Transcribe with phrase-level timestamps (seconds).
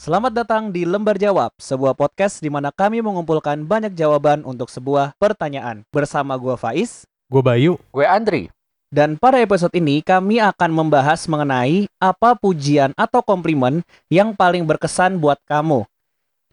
[0.00, 5.12] Selamat datang di Lembar Jawab, sebuah podcast di mana kami mengumpulkan banyak jawaban untuk sebuah
[5.20, 5.84] pertanyaan.
[5.92, 7.76] Bersama gua Faiz, Gue Bayu.
[7.92, 8.48] Gue Andri.
[8.88, 15.20] dan pada episode ini kami akan membahas mengenai apa pujian atau komplimen yang paling berkesan
[15.20, 15.84] buat kamu.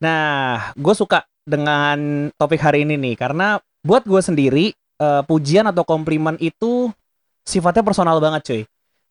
[0.03, 5.87] Nah, gue suka dengan topik hari ini nih, karena buat gue sendiri, eh, pujian atau
[5.87, 6.91] komplimen itu
[7.47, 8.61] sifatnya personal banget cuy.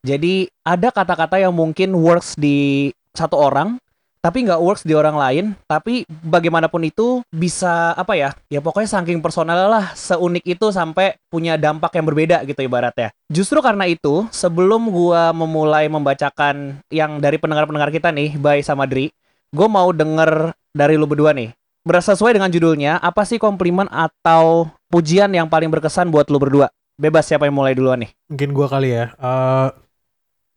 [0.05, 3.80] Jadi ada kata-kata yang mungkin works di satu orang,
[4.26, 5.44] tapi nggak works di orang lain.
[5.70, 8.34] Tapi bagaimanapun itu bisa apa ya?
[8.50, 13.14] Ya pokoknya saking personal lah, seunik itu sampai punya dampak yang berbeda gitu ibaratnya.
[13.30, 19.14] Justru karena itu, sebelum gua memulai membacakan yang dari pendengar-pendengar kita nih, Bay sama Dri,
[19.54, 21.54] gue mau denger dari lu berdua nih.
[21.86, 26.66] Bersesuai dengan judulnya, apa sih komplimen atau pujian yang paling berkesan buat lu berdua?
[26.98, 28.10] Bebas siapa yang mulai duluan nih?
[28.27, 29.14] Mungkin gue kali ya.
[29.14, 29.68] Eh,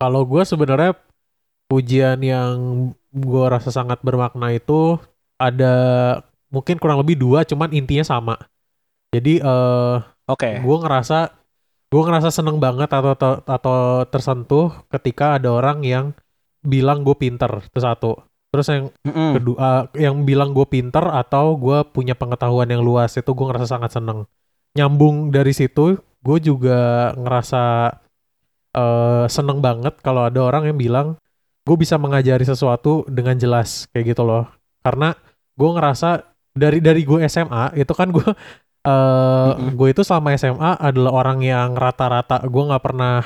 [0.02, 0.98] kalau gue sebenarnya
[1.70, 2.54] pujian yang
[3.14, 4.98] gue rasa sangat bermakna itu
[5.38, 5.74] ada
[6.50, 8.36] mungkin kurang lebih dua, cuman intinya sama.
[9.14, 9.98] Jadi eh
[10.30, 10.62] Oke.
[10.62, 11.34] gue ngerasa
[11.90, 13.78] gue ngerasa seneng banget atau atau, atau
[14.10, 16.06] tersentuh ketika ada orang yang
[16.62, 18.12] bilang gue pinter itu satu.
[18.50, 19.32] Terus yang Mm-mm.
[19.38, 23.94] kedua yang bilang gue pinter atau gue punya pengetahuan yang luas itu gue ngerasa sangat
[23.94, 24.26] seneng
[24.78, 27.94] nyambung dari situ gue juga ngerasa
[28.74, 31.08] eh, seneng banget kalau ada orang yang bilang
[31.70, 34.50] gue bisa mengajari sesuatu dengan jelas kayak gitu loh
[34.82, 35.14] karena
[35.54, 36.10] gue ngerasa
[36.58, 39.78] dari dari gue SMA itu kan gue eh Mm-mm.
[39.78, 43.22] gue itu selama SMA adalah orang yang rata-rata gue nggak pernah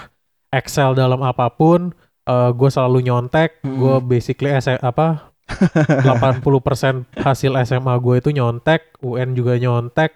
[0.52, 3.80] excel dalam apa pun eh gue selalu nyontek Mm-mm.
[3.80, 5.32] gue basically S- apa
[6.08, 10.16] 80% hasil SMA gue itu nyontek, UN juga nyontek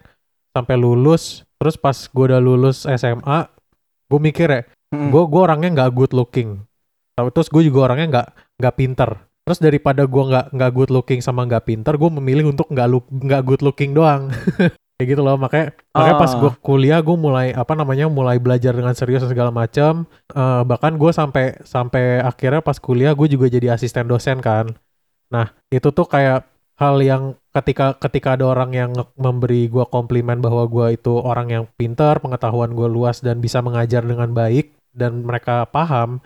[0.56, 1.44] sampai lulus.
[1.60, 3.44] Terus pas gue udah lulus SMA,
[4.08, 5.12] gue mikir ya, Mm-mm.
[5.12, 6.64] gue gue orangnya nggak good looking.
[7.18, 8.28] Tapi terus gue juga orangnya nggak
[8.62, 9.10] nggak pinter.
[9.42, 13.10] Terus daripada gue nggak nggak good looking sama nggak pinter, gue memilih untuk nggak look
[13.10, 14.30] nggak good looking doang.
[14.98, 16.38] Kayak gitu loh, makanya makanya pas Ah.
[16.42, 20.06] gue kuliah gue mulai apa namanya mulai belajar dengan serius dan segala macam.
[20.30, 24.74] Eh, bahkan gue sampai sampai akhirnya pas kuliah gue juga jadi asisten dosen kan.
[25.30, 30.66] Nah itu tuh kayak hal yang ketika ketika ada orang yang memberi gue komplimen bahwa
[30.66, 35.66] gue itu orang yang pinter, pengetahuan gue luas dan bisa mengajar dengan baik dan mereka
[35.70, 36.18] paham,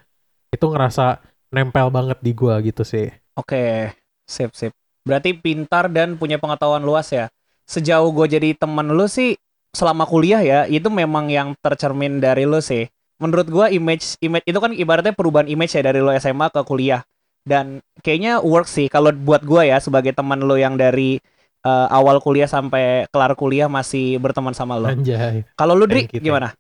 [0.52, 1.18] itu ngerasa
[1.48, 3.08] nempel banget di gue gitu sih.
[3.34, 3.96] Oke,
[4.28, 4.72] sip sip.
[5.02, 7.32] Berarti pintar dan punya pengetahuan luas ya.
[7.66, 9.34] Sejauh gue jadi teman lu sih
[9.72, 12.86] selama kuliah ya, itu memang yang tercermin dari lu sih.
[13.22, 17.06] Menurut gua image image itu kan ibaratnya perubahan image ya dari lo SMA ke kuliah.
[17.42, 21.22] Dan kayaknya work sih kalau buat gua ya sebagai teman lo yang dari
[21.62, 24.90] eh, awal kuliah sampai kelar kuliah masih berteman sama lo.
[24.90, 25.46] Anjay.
[25.54, 26.50] Kalau lu Dri gimana?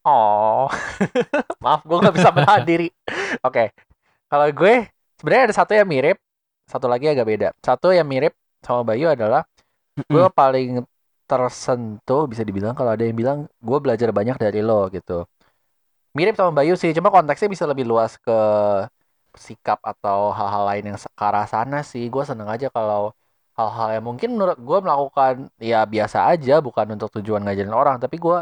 [0.00, 0.64] Oh,
[1.64, 2.88] maaf gue nggak bisa menahan diri.
[3.44, 3.68] Oke,
[4.32, 4.88] kalau gue
[5.20, 6.16] sebenarnya ada satu yang mirip,
[6.64, 7.48] satu lagi agak beda.
[7.60, 8.32] Satu yang mirip
[8.64, 9.44] sama Bayu adalah
[10.00, 10.80] gue paling
[11.28, 15.28] tersentuh bisa dibilang kalau ada yang bilang gue belajar banyak dari lo gitu.
[16.16, 18.38] Mirip sama Bayu sih, cuma konteksnya bisa lebih luas ke
[19.36, 22.08] sikap atau hal-hal lain yang ke arah sana sih.
[22.10, 23.12] Gue seneng aja kalau
[23.58, 28.16] hal-hal yang mungkin menurut gue melakukan ya biasa aja, bukan untuk tujuan ngajarin orang, tapi
[28.16, 28.38] gue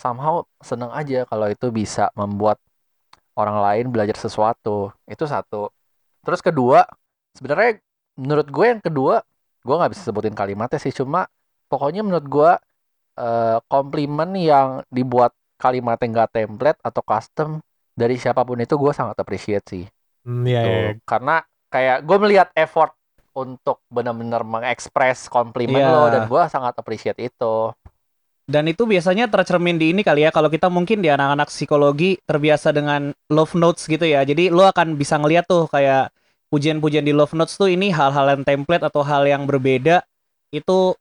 [0.00, 2.56] somehow seneng aja kalau itu bisa membuat
[3.36, 4.88] orang lain belajar sesuatu.
[5.04, 5.68] Itu satu.
[6.24, 6.88] Terus kedua,
[7.36, 7.84] sebenarnya
[8.16, 9.20] menurut gue yang kedua,
[9.60, 11.28] gue nggak bisa sebutin kalimatnya sih, cuma
[11.68, 12.52] pokoknya menurut gue
[13.20, 17.50] eh, komplimen yang dibuat kalimatnya nggak template atau custom
[17.92, 19.84] dari siapa pun itu gue sangat appreciate sih.
[20.24, 20.72] Hmm, ya, ya, Tuh.
[20.72, 20.90] ya.
[21.04, 21.36] Karena
[21.68, 22.96] kayak gue melihat effort
[23.36, 25.92] untuk benar-benar mengekspres komplimen Iya.
[25.92, 27.54] lo dan gue sangat appreciate itu.
[28.50, 32.74] Dan itu biasanya tercermin di ini kali ya kalau kita mungkin di anak-anak psikologi terbiasa
[32.74, 34.26] dengan love notes gitu ya.
[34.26, 36.10] Jadi lo akan bisa ngeliat tuh kayak
[36.50, 40.02] pujian-pujian di love notes tuh ini hal-hal yang template atau hal yang berbeda
[40.50, 40.98] itu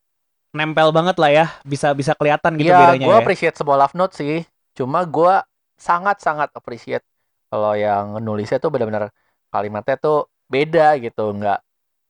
[0.53, 1.45] nempel banget lah ya.
[1.65, 3.21] Bisa bisa kelihatan gitu Iya, bedanya gue ya.
[3.25, 4.45] appreciate sebuah love note sih.
[4.77, 5.33] Cuma gue
[5.81, 7.01] sangat-sangat appreciate
[7.49, 9.09] kalau yang nulisnya tuh benar-benar
[9.49, 11.59] kalimatnya tuh beda gitu, nggak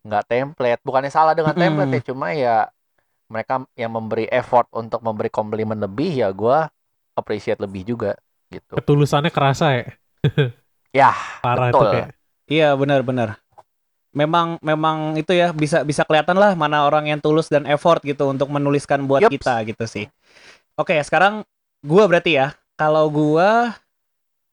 [0.04, 0.82] nggak template.
[0.84, 2.68] Bukannya salah dengan template ya, cuma ya
[3.30, 6.66] mereka yang memberi effort untuk memberi komplimen lebih ya gue
[7.16, 8.18] appreciate lebih juga
[8.50, 8.76] gitu.
[8.80, 9.88] Ketulusannya kerasa ya.
[10.90, 11.14] Ya,
[11.46, 11.86] Parah betul.
[11.86, 12.10] tuh kayak.
[12.50, 13.38] Iya benar-benar.
[14.10, 18.26] Memang memang itu ya bisa bisa kelihatan lah mana orang yang tulus dan effort gitu
[18.26, 19.38] untuk menuliskan buat Yups.
[19.38, 20.06] kita gitu sih.
[20.74, 21.46] Oke, sekarang
[21.86, 22.58] gua berarti ya.
[22.74, 23.78] Kalau gua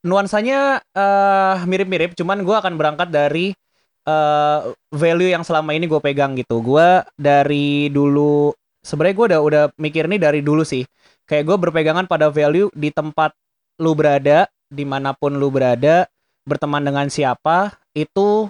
[0.05, 3.57] nuansanya eh mirip-mirip, cuman gua akan berangkat dari
[4.05, 4.61] eh
[4.93, 6.61] value yang selama ini gue pegang gitu.
[6.61, 8.53] Gua dari dulu
[8.87, 10.87] sebenarnya gua udah udah mikir nih dari dulu sih.
[11.27, 13.35] Kayak gue berpegangan pada value di tempat
[13.83, 16.07] lu berada, di mana pun lu berada,
[16.47, 18.47] berteman dengan siapa, itu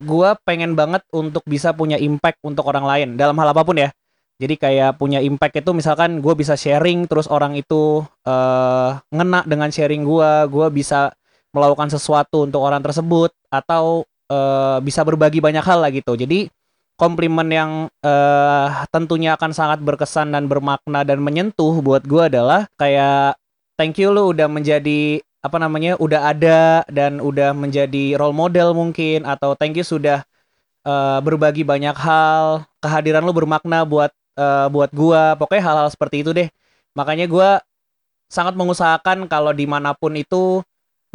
[0.00, 3.92] gua pengen banget untuk bisa punya impact untuk orang lain dalam hal apa pun ya.
[4.38, 9.68] Jadi kayak punya impact itu misalkan gue bisa sharing terus orang itu eh ngena dengan
[9.68, 11.12] sharing gua, gua bisa
[11.52, 16.14] melakukan sesuatu untuk orang tersebut atau eh bisa berbagi banyak hal lah gitu.
[16.16, 16.48] Jadi
[16.98, 17.70] komplimen yang
[18.02, 23.38] eh tentunya akan sangat berkesan dan bermakna dan menyentuh buat gua adalah kayak
[23.78, 29.22] thank you lu udah menjadi apa namanya udah ada dan udah menjadi role model mungkin
[29.22, 30.26] atau thank you sudah
[30.82, 36.34] eh, berbagi banyak hal kehadiran lu bermakna buat eh, buat gua pokoknya hal-hal seperti itu
[36.34, 36.50] deh.
[36.98, 37.62] Makanya gua
[38.28, 40.60] sangat mengusahakan kalau di mana pun itu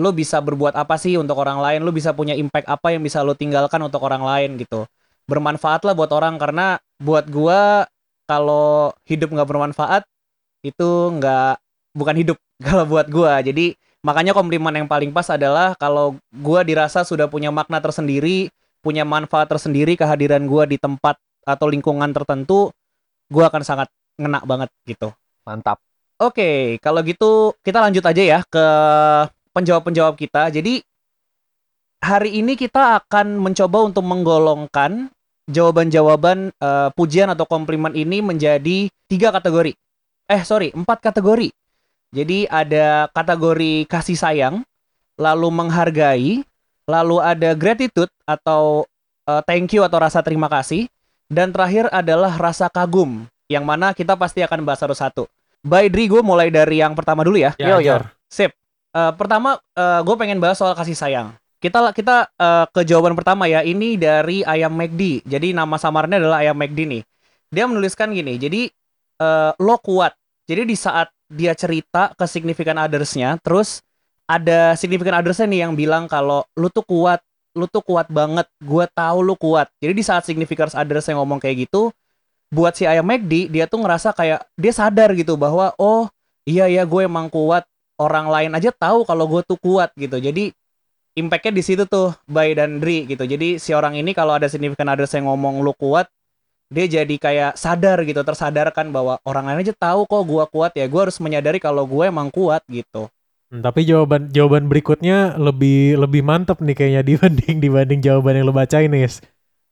[0.02, 3.22] lu bisa berbuat apa sih untuk orang lain lu bisa punya impact apa yang bisa
[3.22, 4.90] lu tinggalkan untuk orang lain gitu
[5.30, 7.88] bermanfaat lah buat orang karena buat gua
[8.28, 10.04] kalau hidup nggak bermanfaat
[10.64, 10.90] itu
[11.20, 11.60] nggak
[11.96, 12.38] bukan hidup
[12.68, 17.52] kalau buat gua jadi makanya komplimen yang paling pas adalah kalau gua dirasa sudah punya
[17.52, 18.52] makna tersendiri
[18.84, 22.72] punya manfaat tersendiri kehadiran gua di tempat atau lingkungan tertentu
[23.32, 23.88] gua akan sangat
[24.20, 25.12] ngena banget gitu
[25.44, 25.78] Mantap.
[26.24, 28.66] Oke, kalau gitu kita lanjut aja ya ke
[29.52, 30.48] penjawab-penjawab kita.
[30.56, 30.80] Jadi
[32.04, 35.08] hari ini kita akan mencoba untuk menggolongkan
[35.48, 39.72] jawaban-jawaban eh, pujian atau komplimen ini menjadi tiga kategori.
[40.28, 41.56] Eh sorry, empat kategori.
[42.14, 44.56] Jadi ada kategori kasih sayang,
[45.16, 46.44] lalu menghargai,
[46.86, 48.84] lalu ada gratitude atau
[49.24, 50.92] eh, thank you atau rasa terima kasih,
[51.32, 55.26] dan terakhir adalah rasa kagum, yang mana kita pasti akan bahas satu-satu.
[55.64, 57.56] By Dri, gue mulai dari yang pertama dulu ya.
[57.56, 57.96] Yo, yo.
[57.96, 58.12] Ajar.
[58.28, 58.52] Sip.
[58.94, 59.58] Eh, pertama,
[60.04, 61.32] gue pengen bahas soal kasih sayang.
[61.64, 63.64] Kita kita eh, ke jawaban pertama ya.
[63.64, 65.24] Ini dari Ayam McD.
[65.24, 67.04] Jadi nama samarnya adalah Ayam McD nih.
[67.48, 68.36] Dia menuliskan gini.
[68.36, 68.68] Jadi
[69.24, 70.12] eh, lo kuat.
[70.44, 73.80] Jadi di saat dia cerita ke significant others-nya, terus
[74.28, 77.24] ada significant others-nya nih yang bilang kalau lu tuh kuat,
[77.56, 78.44] lu tuh kuat banget.
[78.60, 79.72] Gue tahu lu kuat.
[79.80, 81.96] Jadi di saat significant others yang ngomong kayak gitu,
[82.54, 86.06] buat si Ayam McD dia tuh ngerasa kayak dia sadar gitu bahwa oh
[86.46, 87.66] iya ya gue emang kuat
[87.98, 90.54] orang lain aja tahu kalau gue tuh kuat gitu jadi
[91.14, 94.90] impactnya di situ tuh Bay dan Dri gitu jadi si orang ini kalau ada significant
[94.90, 96.10] others yang ngomong lu kuat
[96.74, 100.86] dia jadi kayak sadar gitu tersadarkan bahwa orang lain aja tahu kok gue kuat ya
[100.90, 103.10] gue harus menyadari kalau gue emang kuat gitu
[103.54, 108.54] Hmm, tapi jawaban jawaban berikutnya lebih lebih mantep nih kayaknya dibanding dibanding jawaban yang lo
[108.56, 109.06] bacain nih.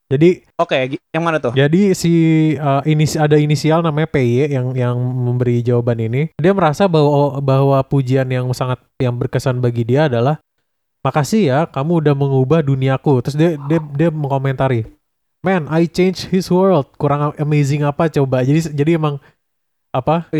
[0.06, 2.12] Jadi oke gi- yang mana tuh Jadi si
[2.54, 6.30] uh, inis ada inisial namanya PY yang yang memberi jawaban ini.
[6.38, 10.38] Dia merasa bahwa bahwa pujian yang sangat yang berkesan bagi dia adalah
[11.02, 13.22] makasih ya kamu udah mengubah duniaku.
[13.26, 14.86] Terus dia dia dia mengomentari,
[15.42, 18.42] "Man, I changed his world." Kurang amazing apa coba.
[18.46, 19.18] Jadi jadi emang
[19.92, 20.30] apa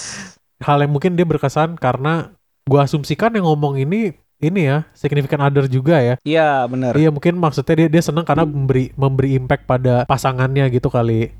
[0.66, 2.32] hal yang mungkin dia berkesan karena
[2.66, 6.14] gua asumsikan yang ngomong ini ini ya significant other juga ya.
[6.20, 10.92] iya bener Iya mungkin maksudnya dia dia senang karena memberi memberi impact pada pasangannya gitu
[10.92, 11.32] kali.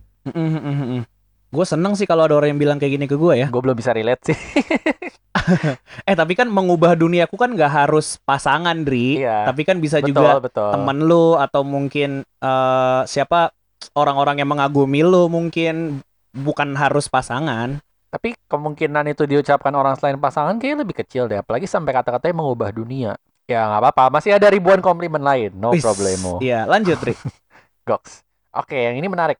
[1.46, 3.76] gue seneng sih kalau ada orang yang bilang kayak gini ke gue ya Gue belum
[3.78, 4.37] bisa relate sih.
[6.08, 9.46] eh tapi kan mengubah duniaku kan nggak harus pasangan Dri Iya.
[9.46, 10.70] tapi kan bisa betul, juga betul.
[10.72, 13.52] temen lu atau mungkin eh, siapa
[13.92, 16.00] orang-orang yang mengagumi lu mungkin
[16.32, 21.36] bukan harus pasangan Tapi kemungkinan itu diucapkan orang selain pasangan kayaknya lebih kecil deh.
[21.36, 23.12] Apalagi sampai kata-katanya mengubah dunia.
[23.44, 24.04] Ya nggak apa-apa.
[24.08, 25.52] Masih ada ribuan komplimen lain.
[25.52, 25.84] No Wis.
[25.84, 26.40] problemo.
[26.40, 27.12] Iya lanjut Dri
[27.88, 28.25] Goks.
[28.56, 29.37] Oke, yang ini menarik.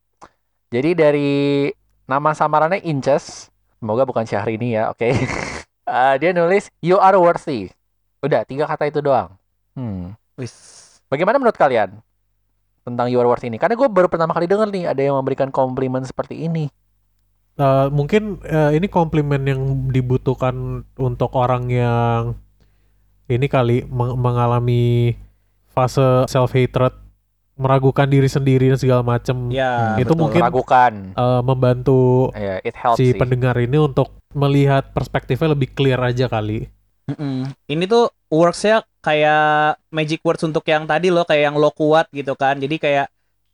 [0.69, 1.33] Jadi dari
[2.05, 3.49] nama samarannya Inces.
[3.81, 4.93] Semoga bukan Syahrini ya.
[4.93, 5.15] Oke.
[5.87, 7.71] Eh, dia nulis you are worthy.
[8.19, 9.39] Udah tiga kata itu doang.
[9.73, 10.19] Hmm.
[10.35, 10.53] Wis.
[11.07, 12.03] Bagaimana menurut kalian
[12.83, 13.57] tentang you are worthy ini?
[13.57, 16.67] Karena gue baru pertama kali denger nih ada yang memberikan komplimen seperti ini.
[17.57, 20.55] Eh, mungkin eh, ini komplimen yang dibutuhkan
[20.93, 22.35] untuk orang yang
[23.27, 25.15] ini kali meng- mengalami
[25.69, 26.93] fase self hatred,
[27.55, 29.49] meragukan diri sendiri dan segala macem.
[29.49, 30.19] Ya Itu betul.
[30.19, 30.93] mungkin- Meragukan.
[31.15, 33.17] Eh, membantu Ya, it helps si sih.
[33.17, 36.67] pendengar ini untuk melihat perspektifnya lebih clear aja kali.
[37.07, 37.47] Mm-mm.
[37.71, 42.35] Ini tuh worksnya kayak magic words untuk yang tadi loh kayak yang lo kuat gitu
[42.35, 43.07] kan jadi kayak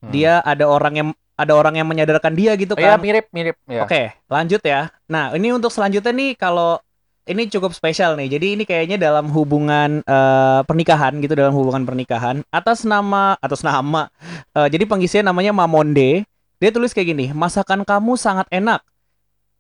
[0.02, 0.10] Hmm.
[0.10, 3.54] dia ada orang yang ada orang yang menyadarkan dia gitu Oh, ya kan mirip mirip
[3.70, 3.86] ya.
[3.86, 4.90] Oke, lanjut ya.
[5.06, 6.82] Nah, ini untuk selanjutnya nih kalau
[7.22, 8.34] ini cukup spesial nih.
[8.34, 14.10] Jadi ini kayaknya dalam hubungan eh, pernikahan gitu dalam hubungan pernikahan atas nama atas nama.
[14.58, 16.26] eh, jadi pengisian namanya Mamonde.
[16.58, 18.82] Dia tulis kayak gini, "Masakan kamu sangat enak."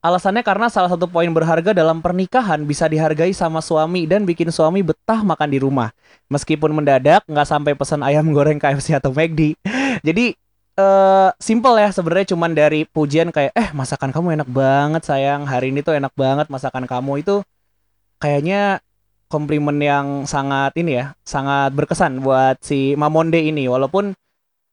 [0.02, 4.82] Alasannya karena salah satu poin berharga dalam pernikahan bisa dihargai sama suami dan bikin suami
[4.82, 5.94] betah makan di rumah.
[6.26, 9.54] Meskipun mendadak nggak sampai pesan ayam goreng KFC atau McD.
[10.06, 10.34] Jadi
[10.72, 15.70] eh simple ya sebenarnya cuman dari pujian kayak eh masakan kamu enak banget sayang hari
[15.70, 17.44] ini tuh enak banget masakan kamu itu
[18.16, 18.80] kayaknya
[19.32, 23.64] komplimen yang sangat ini ya, sangat berkesan buat si Mamonde ini.
[23.64, 24.12] Walaupun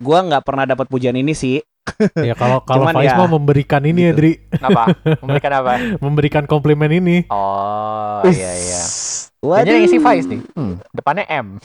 [0.03, 1.63] gua nggak pernah dapat pujian ini sih.
[2.29, 4.19] ya kalau kalau Cuman Faiz ya, mah memberikan ini ya gitu.
[4.21, 4.31] Dri
[4.61, 4.83] Apa?
[5.25, 5.71] Memberikan apa?
[5.99, 8.81] memberikan komplimen ini Oh, iya iya.
[9.39, 9.63] Waduh.
[9.63, 10.41] Kayaknya yang isi Faiz nih.
[10.55, 11.59] Hmm, depannya M.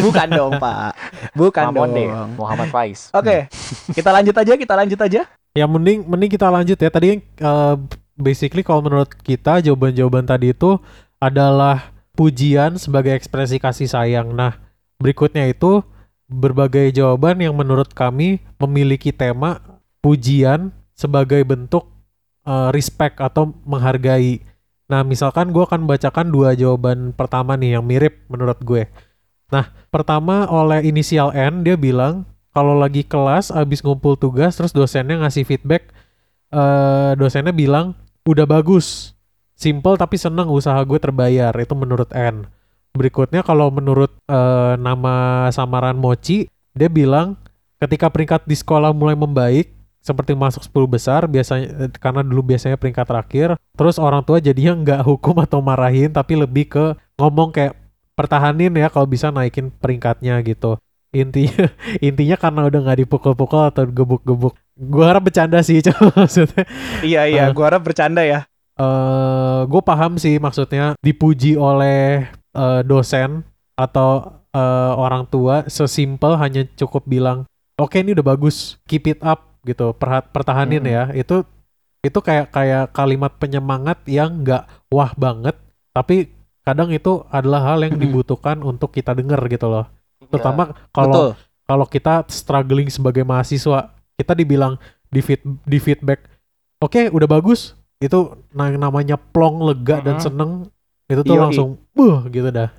[0.00, 0.96] Bukan dong, Pak.
[1.36, 2.36] Bukan Mamonde, dong.
[2.40, 3.12] Muhammad Faiz.
[3.12, 3.48] Oke,
[3.92, 5.22] kita lanjut aja, kita lanjut aja.
[5.54, 7.74] ya mending mending kita lanjut ya tadi eh,
[8.18, 10.82] basically kalau menurut kita jawaban-jawaban tadi itu
[11.22, 14.58] adalah pujian sebagai ekspresi kasih sayang nah
[14.98, 15.82] berikutnya itu
[16.28, 19.60] berbagai jawaban yang menurut kami memiliki tema
[20.00, 21.88] pujian sebagai bentuk
[22.46, 24.40] eh, respect atau menghargai.
[24.88, 28.88] Nah misalkan gue akan bacakan dua jawaban pertama nih yang mirip menurut gue.
[29.48, 35.20] Nah pertama oleh inisial N dia bilang kalau lagi kelas abis ngumpul tugas terus dosennya
[35.26, 35.90] ngasih feedback
[36.54, 39.12] eh dosennya bilang udah bagus
[39.58, 42.46] simple tapi seneng usaha gue terbayar itu menurut N
[42.94, 45.14] berikutnya kalau menurut eh, nama
[45.50, 47.34] samaran Mochi dia bilang
[47.76, 52.78] ketika peringkat di sekolah mulai membaik seperti masuk 10 besar biasanya eh, karena dulu biasanya
[52.78, 56.84] peringkat terakhir terus orang tua jadinya nggak hukum atau marahin tapi lebih ke
[57.16, 57.74] ngomong kayak
[58.14, 60.78] pertahanin ya kalau bisa naikin peringkatnya gitu
[61.10, 61.66] intinya
[62.04, 66.62] intinya karena udah nggak dipukul-pukul atau gebuk-gebuk gue harap bercanda sih cuma maksudnya
[67.02, 67.50] Iya, iya, Eh.
[67.50, 68.46] gua harap bercanda ya.
[68.74, 73.42] eh gue paham sih maksudnya dipuji oleh eh, dosen
[73.74, 77.44] atau eh, orang tua sesimpel hanya cukup bilang
[77.74, 80.94] oke ini udah bagus keep it up gitu perhat pertahanin Mm-mm.
[80.94, 81.42] ya itu
[82.04, 85.56] itu kayak kayak kalimat penyemangat yang nggak wah banget
[85.90, 86.30] tapi
[86.60, 89.86] kadang itu adalah hal yang dibutuhkan untuk kita denger gitu loh
[90.20, 90.28] Iya.
[90.30, 96.24] terutama kalau kalau kita struggling sebagai mahasiswa kita dibilang di feed, di feedback
[96.78, 100.24] oke udah bagus itu na- namanya plong lega dan Mhm.
[100.24, 100.50] seneng
[101.08, 101.42] itu tuh Yoi.
[101.42, 102.70] langsung buh gitu dah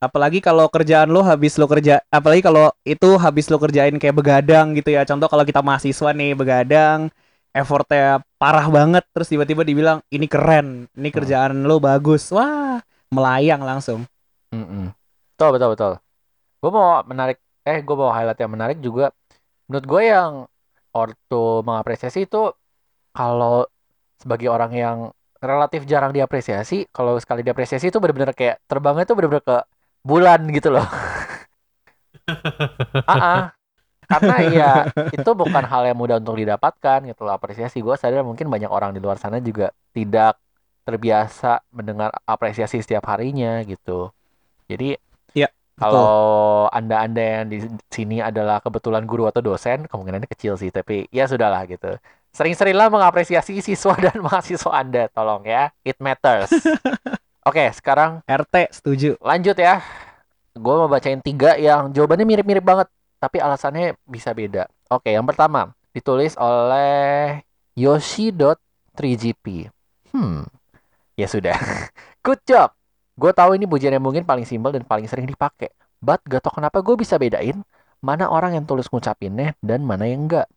[0.00, 4.72] Apalagi kalau kerjaan lo habis lo kerja, apalagi kalau itu habis lo kerjain kayak begadang
[4.72, 5.04] gitu ya.
[5.04, 7.12] Contoh kalau kita mahasiswa nih begadang,
[7.52, 12.80] effortnya parah banget, terus tiba-tiba dibilang ini keren, ini kerjaan lo bagus, wah
[13.12, 14.08] melayang langsung.
[14.56, 14.88] Mm-mm.
[15.36, 15.92] Betul betul betul.
[16.64, 17.36] Gue mau menarik,
[17.68, 19.12] eh gue mau highlight yang menarik juga.
[19.68, 20.32] Menurut gue yang
[20.96, 22.56] ortu mengapresiasi itu
[23.12, 23.68] kalau
[24.16, 24.98] sebagai orang yang
[25.40, 29.56] relatif jarang diapresiasi, kalau sekali diapresiasi itu benar-benar kayak terbangnya itu benar-benar ke
[30.04, 30.84] bulan gitu loh.
[33.08, 33.50] Ah,
[34.10, 34.64] karena ya
[35.14, 37.76] itu bukan hal yang mudah untuk didapatkan gitu loh apresiasi.
[37.86, 40.38] Gue sadar mungkin banyak orang di luar sana juga tidak
[40.86, 44.12] terbiasa mendengar apresiasi setiap harinya gitu.
[44.70, 44.96] Jadi
[45.34, 45.48] Iya,
[45.80, 47.58] kalau anda-anda yang di
[47.92, 51.86] sini adalah kebetulan guru atau dosen, kemungkinannya kecil sih, tapi ya sudahlah gitu.
[52.30, 55.74] Sering-seringlah mengapresiasi siswa dan mahasiswa Anda, tolong ya.
[55.82, 56.50] It matters.
[57.48, 59.18] Oke, sekarang RT setuju.
[59.18, 59.82] lanjut ya.
[60.54, 62.86] Gue mau bacain tiga yang jawabannya mirip-mirip banget,
[63.18, 64.70] tapi alasannya bisa beda.
[64.90, 67.42] Oke, yang pertama ditulis oleh
[67.74, 69.70] Yoshi.3GP.
[70.10, 70.46] Hmm,
[71.18, 71.56] ya sudah.
[72.26, 72.74] Good job.
[73.18, 75.70] Gue tahu ini pujian yang mungkin paling simpel dan paling sering dipakai.
[76.00, 77.60] But gak tau kenapa gue bisa bedain
[78.00, 80.48] mana orang yang tulus ngucapinnya dan mana yang enggak.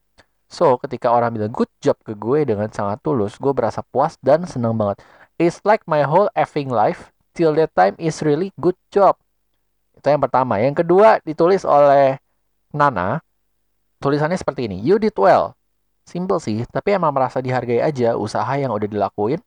[0.54, 4.46] So, ketika orang bilang good job ke gue dengan sangat tulus, gue berasa puas dan
[4.46, 5.02] senang banget.
[5.42, 9.18] It's like my whole effing life till that time is really good job.
[9.98, 10.62] Itu yang pertama.
[10.62, 12.22] Yang kedua ditulis oleh
[12.70, 13.18] Nana.
[13.98, 14.78] Tulisannya seperti ini.
[14.78, 15.58] You did well.
[16.06, 19.42] Simple sih, tapi emang merasa dihargai aja usaha yang udah dilakuin.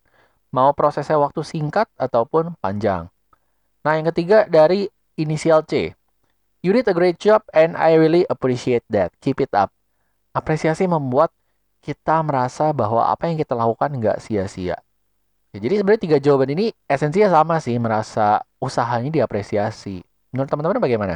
[0.51, 3.07] Mau prosesnya waktu singkat ataupun panjang.
[3.87, 5.95] Nah, yang ketiga dari inisial C.
[6.65, 9.15] You did a great job and I really appreciate that.
[9.23, 9.76] Keep it up.
[10.37, 11.33] Apresiasi membuat
[11.81, 14.77] kita merasa bahwa apa yang kita lakukan nggak sia-sia.
[15.57, 20.05] Ya, jadi sebenarnya tiga jawaban ini esensinya sama sih, merasa usahanya diapresiasi.
[20.29, 21.15] Menurut teman-teman bagaimana?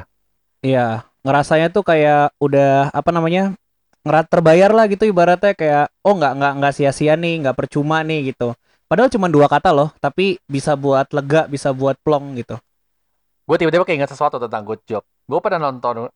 [0.64, 3.52] Iya, ngerasanya tuh kayak udah apa namanya?
[4.00, 8.32] ngerat terbayar lah gitu ibaratnya kayak oh nggak nggak nggak sia-sia nih, nggak percuma nih
[8.32, 8.56] gitu.
[8.88, 12.56] Padahal cuma dua kata loh, tapi bisa buat lega, bisa buat plong gitu.
[13.44, 15.04] Gue tiba-tiba keinget sesuatu tentang good job.
[15.28, 16.08] Gue pernah nonton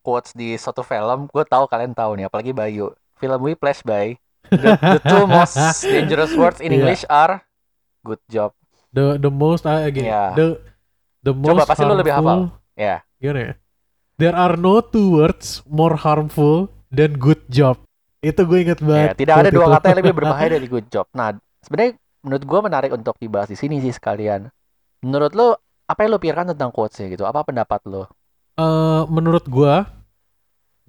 [0.00, 2.90] quotes di suatu film, gue tahu kalian tahu nih, apalagi Bayu.
[3.16, 4.16] Film Whiplash by
[4.48, 6.76] the, the two most dangerous words in Iya.
[6.78, 7.44] English are
[8.02, 8.56] good job.
[8.90, 10.34] the the most ah, gini, Iya.
[10.34, 10.46] the
[11.22, 12.50] the most Coba, pasti lu lebih hafal.
[12.74, 13.04] Ya.
[13.16, 13.52] gimana ya
[14.16, 17.76] there are no two words more harmful than good job
[18.18, 19.74] itu gue inget Ya, banget tidak ada dua itu.
[19.76, 21.08] kata yang lebih berbahaya dari good job.
[21.12, 24.48] Nah, sebenarnya menurut gue menarik untuk dibahas di sini sih sekalian.
[25.00, 27.24] Menurut lo apa yang lo pikirkan tentang quotesnya gitu?
[27.24, 28.12] Apa pendapat lo?
[28.60, 29.88] Eh, menurut gua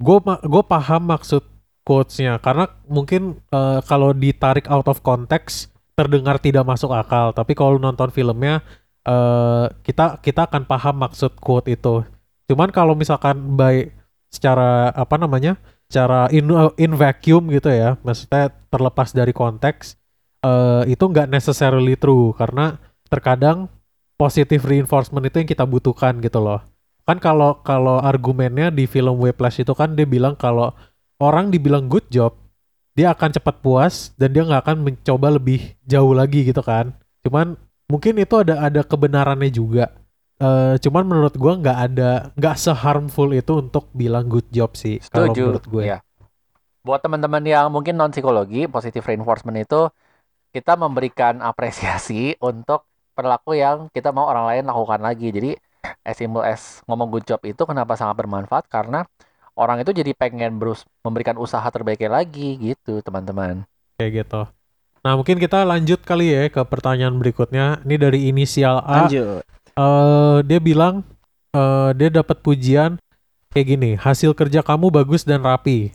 [0.01, 1.45] gue gue paham maksud
[1.85, 7.77] quotesnya karena mungkin eh, kalau ditarik out of context terdengar tidak masuk akal tapi kalau
[7.77, 8.65] nonton filmnya
[9.07, 12.03] eh kita kita akan paham maksud quote itu.
[12.49, 13.87] Cuman kalau misalkan by
[14.27, 15.55] secara apa namanya?
[15.91, 16.47] secara in
[16.79, 19.99] in vacuum gitu ya, maksudnya terlepas dari konteks
[20.39, 22.79] eh itu nggak necessarily true karena
[23.11, 23.67] terkadang
[24.15, 26.70] positive reinforcement itu yang kita butuhkan gitu loh.
[27.11, 30.71] Kan kalau kalau argumennya di film Whiplash itu kan dia bilang kalau
[31.19, 32.39] orang dibilang good job,
[32.95, 36.95] dia akan cepat puas dan dia nggak akan mencoba lebih jauh lagi gitu kan.
[37.19, 37.59] Cuman
[37.91, 39.91] mungkin itu ada ada kebenarannya juga.
[40.39, 45.35] Eh cuman menurut gua nggak ada nggak seharmful itu untuk bilang good job sih kalau
[45.35, 45.91] menurut gue.
[45.91, 45.99] Iya.
[46.87, 49.91] Buat teman-teman yang mungkin non psikologi, positive reinforcement itu
[50.55, 55.27] kita memberikan apresiasi untuk perilaku yang kita mau orang lain lakukan lagi.
[55.27, 55.51] Jadi
[56.01, 59.05] as simple as ngomong good job itu kenapa sangat bermanfaat karena
[59.57, 63.67] orang itu jadi pengen berus memberikan usaha terbaiknya lagi gitu, teman-teman.
[63.99, 64.41] Kayak gitu.
[65.01, 67.81] Nah, mungkin kita lanjut kali ya ke pertanyaan berikutnya.
[67.81, 69.05] Ini dari inisial A.
[69.05, 69.43] Lanjut.
[69.71, 71.01] eh dia bilang
[71.55, 72.99] eh dia dapat pujian
[73.51, 75.91] kayak gini, hasil kerja kamu bagus dan rapi.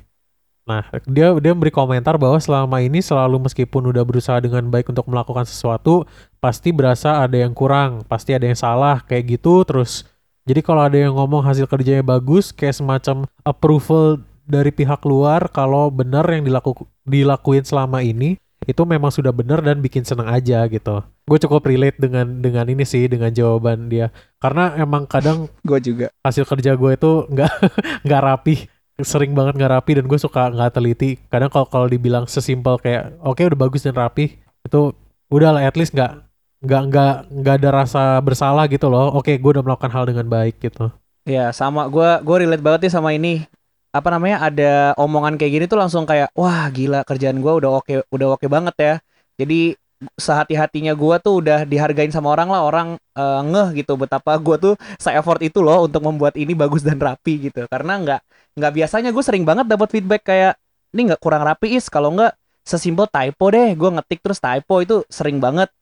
[0.67, 5.07] Nah, dia dia memberi komentar bahwa selama ini selalu meskipun udah berusaha dengan baik untuk
[5.07, 6.03] melakukan sesuatu,
[6.43, 10.03] pasti berasa ada yang kurang, pasti ada yang salah kayak gitu terus.
[10.43, 15.87] Jadi kalau ada yang ngomong hasil kerjanya bagus, kayak semacam approval dari pihak luar kalau
[15.91, 18.35] benar yang dilaku dilakuin selama ini
[18.67, 20.99] itu memang sudah benar dan bikin seneng aja gitu.
[21.31, 24.11] Gue cukup relate dengan dengan ini sih dengan jawaban dia
[24.43, 26.11] karena emang kadang Gue juga.
[26.27, 27.53] hasil kerja gue itu nggak
[28.07, 28.67] nggak rapi
[29.05, 31.21] sering banget nggak rapi dan gue suka nggak teliti.
[31.29, 34.81] Kadang kalau kalau dibilang sesimpel kayak oke udah bagus dan rapi itu
[35.29, 36.25] udah lah at least nggak
[36.65, 39.13] nggak nggak nggak ada rasa bersalah gitu loh.
[39.13, 40.89] Oke gue udah melakukan hal dengan baik gitu.
[41.29, 43.45] Ya sama gue gue relate banget nih sama ini.
[43.93, 47.95] Apa namanya ada omongan kayak gini tuh langsung kayak wah gila kerjaan gue udah oke
[48.09, 48.95] udah oke banget ya.
[49.37, 49.77] Jadi
[50.21, 52.63] sehati-hatinya gue tuh udah dihargain sama orang lah.
[52.65, 56.85] Orang eh, ngeh gitu betapa gue tuh se effort itu loh untuk membuat ini bagus
[56.85, 57.65] dan rapi gitu.
[57.69, 58.21] Karena nggak
[58.57, 60.55] nggak biasanya gue sering banget dapat feedback kayak
[60.93, 61.89] ini nggak kurang rapi is.
[61.89, 63.73] Kalau nggak sesimpel typo deh.
[63.73, 65.73] Gue ngetik terus typo itu sering banget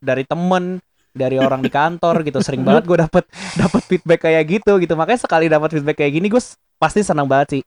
[0.00, 0.80] dari temen
[1.12, 2.40] dari orang di kantor gitu.
[2.40, 3.24] Sering banget gue dapet
[3.60, 4.94] dapat feedback kayak gitu gitu.
[4.96, 6.42] Makanya sekali dapat feedback kayak gini gue
[6.80, 7.62] pasti senang banget sih.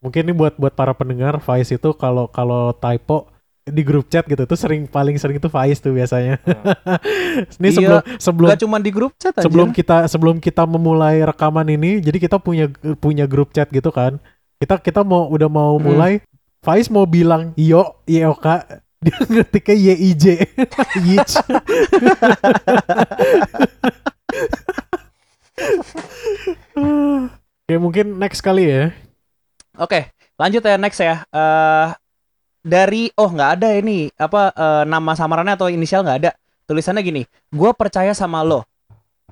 [0.00, 3.28] Mungkin ini buat buat para pendengar Faiz itu kalau kalau typo
[3.70, 6.36] di grup chat gitu tuh sering paling sering itu Faiz tuh biasanya.
[7.58, 9.42] Ini Iya, sebelum sebelum Gak cuma di grup chat aja.
[9.42, 14.18] sebelum kita sebelum kita memulai rekaman ini jadi kita punya punya grup chat gitu kan.
[14.58, 15.86] Kita kita mau udah mau Hmm.
[15.86, 16.12] mulai
[16.60, 18.46] Faiz mau bilang yo YOK
[19.04, 20.24] dia ngetiknya YIJ
[21.00, 21.34] Yich
[27.64, 28.84] Oke mungkin next kali ya.
[29.78, 31.22] Oke, lanjut ya next ya.
[31.30, 31.86] Eh
[32.60, 36.32] dari oh nggak ada ini apa eh, nama samarannya atau inisial nggak ada.
[36.70, 38.62] Tulisannya gini, gue percaya sama lo.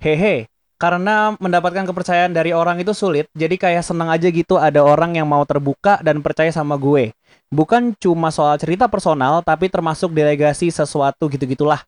[0.03, 0.51] Hehe.
[0.79, 5.27] Karena mendapatkan kepercayaan dari orang itu sulit, jadi kayak seneng aja gitu ada orang yang
[5.27, 7.11] mau terbuka dan percaya sama gue.
[7.51, 11.83] Bukan cuma soal cerita personal, tapi termasuk delegasi sesuatu gitu-gitulah.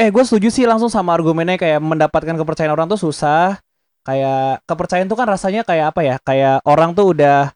[0.00, 3.60] Eh, gue setuju sih langsung sama argumennya kayak mendapatkan kepercayaan orang tuh susah.
[4.00, 6.16] Kayak kepercayaan tuh kan rasanya kayak apa ya?
[6.24, 7.52] Kayak orang tuh udah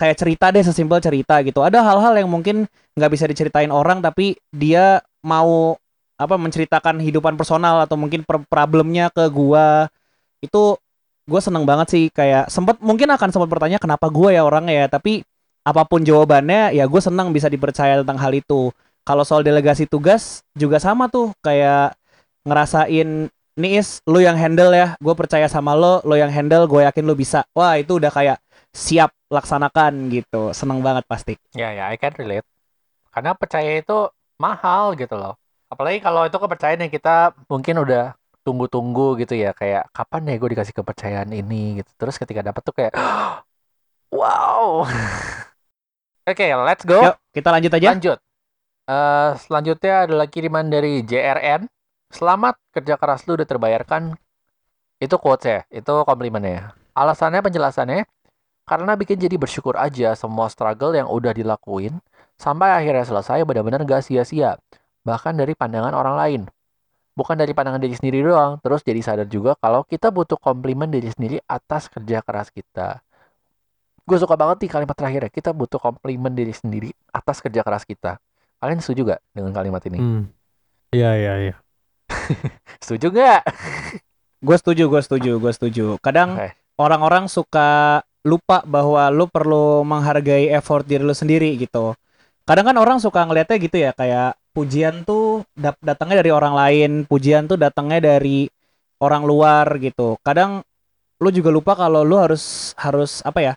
[0.00, 1.60] kayak cerita deh sesimpel cerita gitu.
[1.64, 5.76] Ada hal-hal yang mungkin nggak bisa diceritain orang tapi dia mau
[6.20, 9.90] apa menceritakan hidupan personal atau mungkin problemnya ke gua.
[10.42, 10.78] Itu
[11.22, 14.86] gue seneng banget sih kayak sempat mungkin akan sempat bertanya kenapa gue ya orangnya ya
[14.90, 15.22] tapi
[15.62, 18.74] apa pun jawabannya ya gue senang bisa dipercaya tentang hal itu
[19.06, 21.94] kalau soal delegasi tugas juga sama tuh kayak
[22.42, 26.82] ngerasain nih is lu yang handle ya gue percaya sama lo lo yang handle gue
[26.82, 31.92] yakin lo bisa wah itu udah kayak siap laksanakan gitu seneng banget pasti Ya ya,
[31.92, 32.48] I can relate.
[33.12, 34.08] Karena percaya itu
[34.40, 35.36] mahal gitu loh.
[35.68, 40.50] Apalagi kalau itu kepercayaan yang kita mungkin udah tunggu-tunggu gitu ya, kayak kapan ya gue
[40.56, 41.90] dikasih kepercayaan ini gitu.
[42.00, 42.92] Terus ketika dapet tuh kayak
[44.18, 44.88] wow.
[46.28, 47.00] Oke, let's go.
[47.02, 48.18] yuk kita lanjut aja Lanjut.
[48.82, 51.68] Eh, selanjutnya adalah kiriman dari JRN.
[52.12, 54.16] Selamat kerja keras lu udah terbayarkan.
[55.00, 56.76] Itu quotes ya, itu komplimennya.
[56.92, 58.04] Alasannya penjelasannya
[58.62, 61.98] karena bikin jadi bersyukur aja semua struggle yang udah dilakuin
[62.38, 64.58] sampai akhirnya selesai benar-benar gak sia-sia.
[65.02, 66.42] Bahkan dari pandangan orang lain.
[67.12, 71.12] Bukan dari pandangan diri sendiri doang, terus jadi sadar juga kalau kita butuh komplimen diri
[71.12, 73.04] sendiri atas kerja keras kita.
[74.08, 77.84] Gue suka banget nih kalimat terakhir ya, kita butuh komplimen diri sendiri atas kerja keras
[77.84, 78.16] kita.
[78.64, 79.98] Kalian setuju gak dengan kalimat ini?
[80.00, 80.24] hmm.
[80.92, 81.54] Iya iya iya
[82.84, 83.42] Setuju gak?
[84.42, 86.34] gue setuju gue setuju gue setuju kadang
[86.74, 91.94] orang-orang suka lupa bahwa lu perlu menghargai effort diri lu sendiri gitu
[92.42, 96.90] kadang kan orang suka ngeliatnya gitu ya kayak pujian tuh dap- datangnya dari orang lain,
[97.08, 98.46] pujian tuh datangnya dari
[99.00, 100.20] orang luar gitu.
[100.20, 100.62] Kadang
[101.18, 103.54] lu juga lupa kalau lu harus harus apa ya?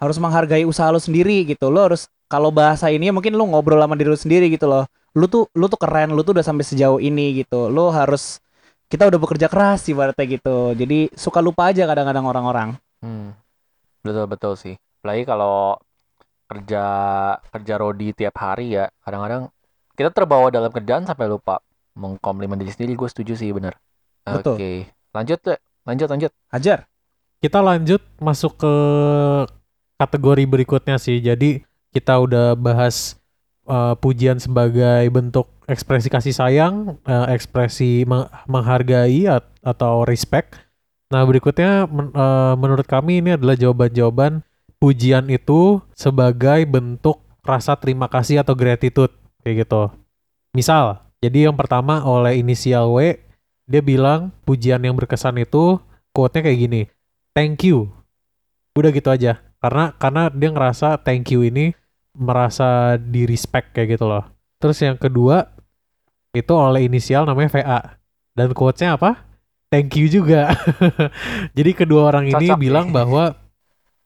[0.00, 1.68] Harus menghargai usaha lu sendiri gitu.
[1.72, 4.84] Lu harus kalau bahasa ini mungkin lu ngobrol sama diri lu sendiri gitu loh.
[5.16, 7.72] Lu tuh lu tuh keren, lu tuh udah sampai sejauh ini gitu.
[7.72, 8.38] Lu harus
[8.92, 10.76] kita udah bekerja keras ibaratnya gitu.
[10.76, 12.68] Jadi suka lupa aja kadang-kadang orang-orang.
[13.00, 13.32] Hmm.
[14.00, 14.74] Betul betul sih.
[15.00, 15.76] Apalagi kalau
[16.50, 16.84] kerja
[17.38, 19.52] kerja rodi tiap hari ya, kadang-kadang
[19.94, 21.60] kita terbawa dalam kerjaan sampai lupa
[21.94, 22.96] mengkomplimen diri sendiri.
[22.96, 23.76] Gue setuju sih bener.
[24.24, 24.56] Betul.
[24.56, 24.72] Oke,
[25.12, 25.58] lanjut deh.
[25.84, 26.32] Lanjut lanjut.
[26.52, 26.88] Hajar.
[27.40, 28.74] Kita lanjut masuk ke
[29.96, 31.20] kategori berikutnya sih.
[31.20, 33.16] Jadi kita udah bahas
[33.64, 40.56] uh, pujian sebagai bentuk ekspresi kasih sayang, uh, ekspresi meng- menghargai at- atau respect.
[41.10, 44.46] Nah berikutnya men- uh, menurut kami ini adalah jawaban-jawaban
[44.78, 49.90] pujian itu sebagai bentuk rasa terima kasih atau gratitude kayak gitu.
[50.54, 53.18] Misal, jadi yang pertama oleh inisial W,
[53.66, 55.78] dia bilang pujian yang berkesan itu
[56.10, 56.82] quote-nya kayak gini,
[57.34, 57.90] thank you.
[58.74, 59.42] Udah gitu aja.
[59.60, 61.76] Karena karena dia ngerasa thank you ini
[62.16, 64.24] merasa di respect kayak gitu loh.
[64.58, 65.52] Terus yang kedua
[66.32, 67.80] itu oleh inisial namanya VA.
[68.34, 69.29] Dan quotes-nya apa?
[69.70, 70.50] Thank you juga.
[71.56, 72.94] Jadi kedua orang ini Cocok bilang nih.
[72.94, 73.24] bahwa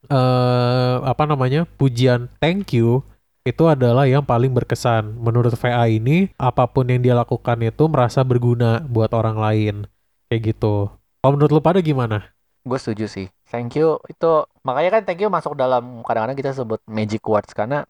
[0.05, 1.65] eh apa namanya?
[1.65, 3.01] pujian thank you
[3.45, 5.17] itu adalah yang paling berkesan.
[5.21, 9.75] Menurut VA ini, apa pun yang dia lakukan itu merasa berguna buat orang lain.
[10.29, 10.89] Kayak gitu.
[11.21, 12.29] Kalau menurut lu pada gimana?
[12.65, 13.29] Gue setuju sih.
[13.49, 17.85] Thank you itu makanya kan thank you masuk dalam kadang-kadang kita sebut magic words karena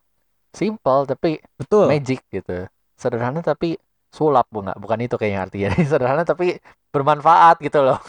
[0.51, 1.87] simple tapi Betul.
[1.87, 2.67] magic gitu.
[2.99, 3.79] Sederhana tapi
[4.15, 4.71] sulap bunga.
[4.79, 5.69] Bukan itu kayaknya artinya.
[5.91, 6.55] Sederhana tapi
[6.95, 7.99] bermanfaat gitu loh.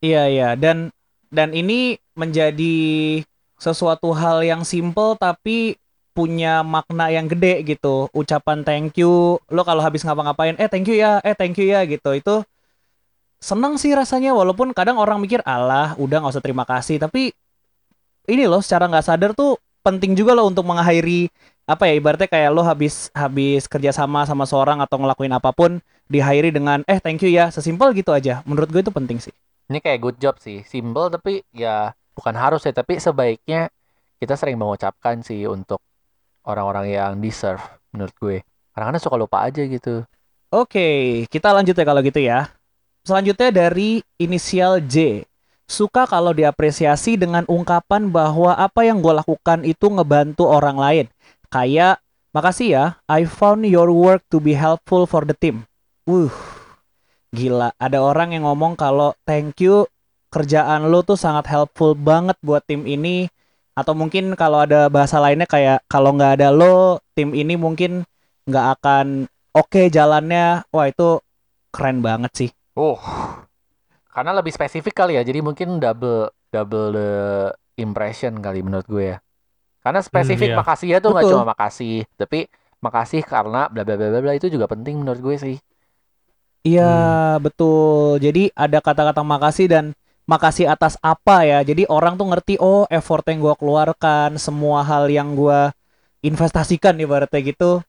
[0.00, 0.88] Iya iya dan
[1.28, 3.20] dan ini menjadi
[3.60, 5.76] sesuatu hal yang simple tapi
[6.16, 8.08] punya makna yang gede gitu.
[8.16, 11.84] Ucapan thank you, lo kalau habis ngapa-ngapain, eh thank you ya, eh thank you ya
[11.88, 12.12] gitu.
[12.12, 12.44] Itu
[13.42, 17.34] seneng sih rasanya walaupun kadang orang mikir alah udah nggak usah terima kasih tapi
[18.30, 21.26] ini loh secara nggak sadar tuh penting juga loh untuk mengakhiri
[21.66, 25.78] apa ya ibaratnya kayak lo habis habis kerja sama sama seorang atau ngelakuin apa pun
[26.10, 29.34] diakhiri dengan eh thank you ya sesimpel gitu aja menurut gue itu penting sih
[29.70, 30.60] Ini kayak good job sih.
[30.66, 33.72] Simple tapi ya bukan harus ya, tapi sebaiknya
[34.20, 35.80] kita sering mengucapkan sih untuk
[36.44, 37.62] orang-orang yang deserve
[37.94, 38.36] menurut gue.
[38.74, 40.04] Kadang-kadang suka lupa aja gitu.
[40.52, 42.52] Oke, kita lanjut ya kalau gitu ya.
[43.06, 45.24] Selanjutnya dari inisial J.
[45.66, 51.06] Suka kalau diapresiasi dengan ungkapan bahwa apa yang gue lakukan itu ngebantu orang lain.
[51.52, 52.00] Kayak,
[52.32, 55.68] makasih ya, I found your work to be helpful for the team.
[56.08, 56.32] Wuh,
[57.28, 57.76] gila.
[57.76, 59.84] Ada orang yang ngomong kalau thank you,
[60.32, 63.28] kerjaan lo tuh sangat helpful banget buat tim ini.
[63.76, 68.08] Atau mungkin kalau ada bahasa lainnya kayak, kalau nggak ada lo, tim ini mungkin
[68.48, 70.64] nggak akan oke jalannya.
[70.72, 71.20] Wah itu
[71.68, 72.50] keren banget sih.
[72.72, 72.96] Oh,
[74.08, 77.12] karena lebih spesifik kali ya, jadi mungkin double double the
[77.76, 79.18] impression kali menurut gue ya.
[79.82, 80.58] Karena spesifik iya.
[80.58, 82.46] makasih ya tuh nggak cuma makasih, tapi
[82.78, 85.56] makasih karena bla bla bla bla itu juga penting menurut gue sih.
[86.62, 88.22] Iya betul.
[88.22, 89.84] Jadi ada kata-kata makasih dan
[90.30, 91.58] makasih atas apa ya.
[91.66, 95.74] Jadi orang tuh ngerti oh effort yang gua keluarkan, semua hal yang gua
[96.22, 97.82] investasikan ibaratnya gitu,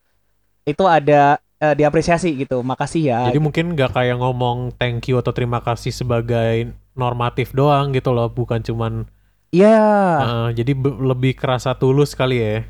[0.65, 2.65] itu ada eh, diapresiasi gitu.
[2.65, 3.19] Makasih ya.
[3.29, 8.29] Jadi mungkin nggak kayak ngomong thank you atau terima kasih sebagai normatif doang gitu loh,
[8.29, 9.05] bukan cuman
[9.53, 9.77] Iya.
[10.17, 12.65] uh, jadi be- lebih kerasa tulus kali ya.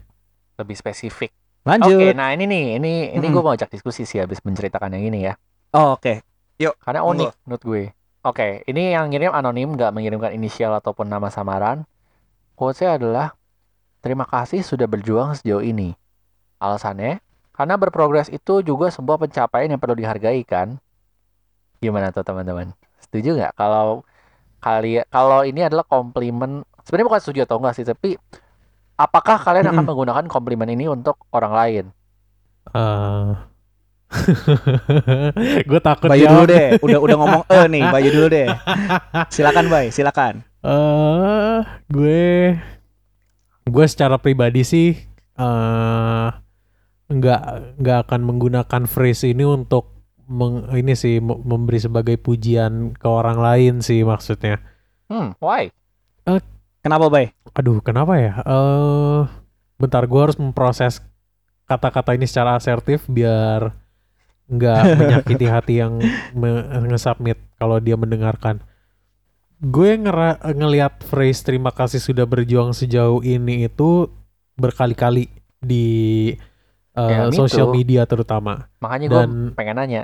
[0.60, 1.32] Lebih spesifik.
[1.64, 1.96] Lanjut.
[1.96, 3.34] Oke, nah ini nih, ini ini Mm-mm.
[3.34, 5.34] gue mau ajak diskusi sih habis menceritakan yang ini ya.
[5.72, 6.20] Oh, Oke.
[6.60, 7.32] Karena Monggo.
[7.32, 7.84] unik menurut gue.
[8.24, 11.84] Oke, ini yang ngirim anonim, nggak mengirimkan inisial ataupun nama samaran.
[12.56, 13.36] Quotes-nya adalah,
[14.00, 15.92] terima kasih sudah berjuang sejauh ini.
[16.60, 17.20] Alasannya,
[17.52, 20.80] karena berprogres itu juga sebuah pencapaian yang perlu dihargai kan?
[21.84, 22.72] Gimana tuh teman-teman?
[23.04, 23.60] Setuju nggak?
[23.60, 24.08] Kalau
[24.64, 28.16] kali kalau ini adalah komplimen, sebenarnya bukan setuju atau enggak sih, tapi
[28.94, 31.86] apakah kalian akan menggunakan komplimen ini untuk orang lain?
[32.64, 33.36] Uh,
[35.68, 36.80] gue takut Bayu dulu deh.
[36.80, 38.48] Udah udah ngomong eh nih, Bayu dulu deh.
[39.28, 40.48] Silakan, Bay, silakan.
[40.64, 41.60] Eh,
[41.92, 42.24] gue
[43.68, 44.96] gue secara pribadi sih
[45.34, 46.28] eh
[47.04, 47.42] nggak
[47.84, 49.92] nggak akan menggunakan phrase ini untuk
[50.24, 54.64] meng- ini sih me- memberi sebagai pujian ke orang lain sih maksudnya.
[55.12, 55.68] Hmm, why?
[56.84, 57.32] Kenapa, Bay?
[57.56, 58.34] Aduh, kenapa ya?
[58.44, 59.22] Eh,
[59.80, 61.00] bentar, gue harus memproses
[61.64, 63.72] kata-kata ini secara asertif biar
[64.52, 65.94] nggak menyakiti hati yang
[66.36, 68.60] me- nge-submit kalau dia mendengarkan.
[69.64, 74.12] Gue ngera- ngelihat phrase terima kasih sudah berjuang sejauh ini itu
[74.60, 75.32] berkali-kali
[75.64, 75.88] di
[76.94, 77.76] eh, Ya, social too.
[77.80, 78.68] media terutama.
[78.84, 80.02] Makanya gue Dan pengen nanya.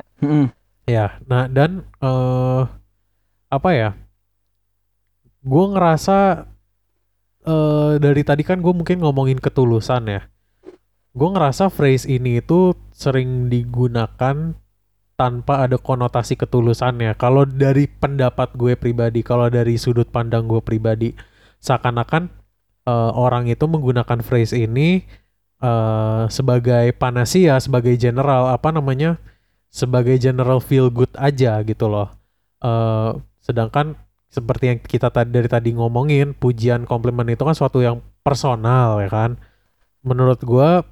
[0.90, 2.64] Ya, nah dan eh
[3.52, 3.90] apa ya?
[5.44, 6.48] Gue ngerasa
[7.50, 10.22] eh dari tadi kan gue mungkin ngomongin ketulusan ya.
[11.18, 14.54] Gue ngerasa phrase ini itu sering digunakan
[15.18, 17.18] tanpa ada konotasi ketulusannya.
[17.18, 21.12] Kalau dari pendapat gue pribadi, kalau dari sudut pandang gue pribadi,
[21.60, 22.30] seakan-akan
[22.88, 25.04] eh, orang itu menggunakan phrase ini
[25.60, 29.20] eh sebagai panasia, sebagai general apa namanya?
[29.70, 32.10] sebagai general feel good aja gitu loh.
[32.62, 33.12] Eh
[33.46, 33.98] sedangkan
[34.30, 39.10] seperti yang kita tadi dari tadi ngomongin, pujian komplimen itu kan suatu yang personal ya
[39.10, 39.32] kan.
[40.06, 40.86] Menurut gua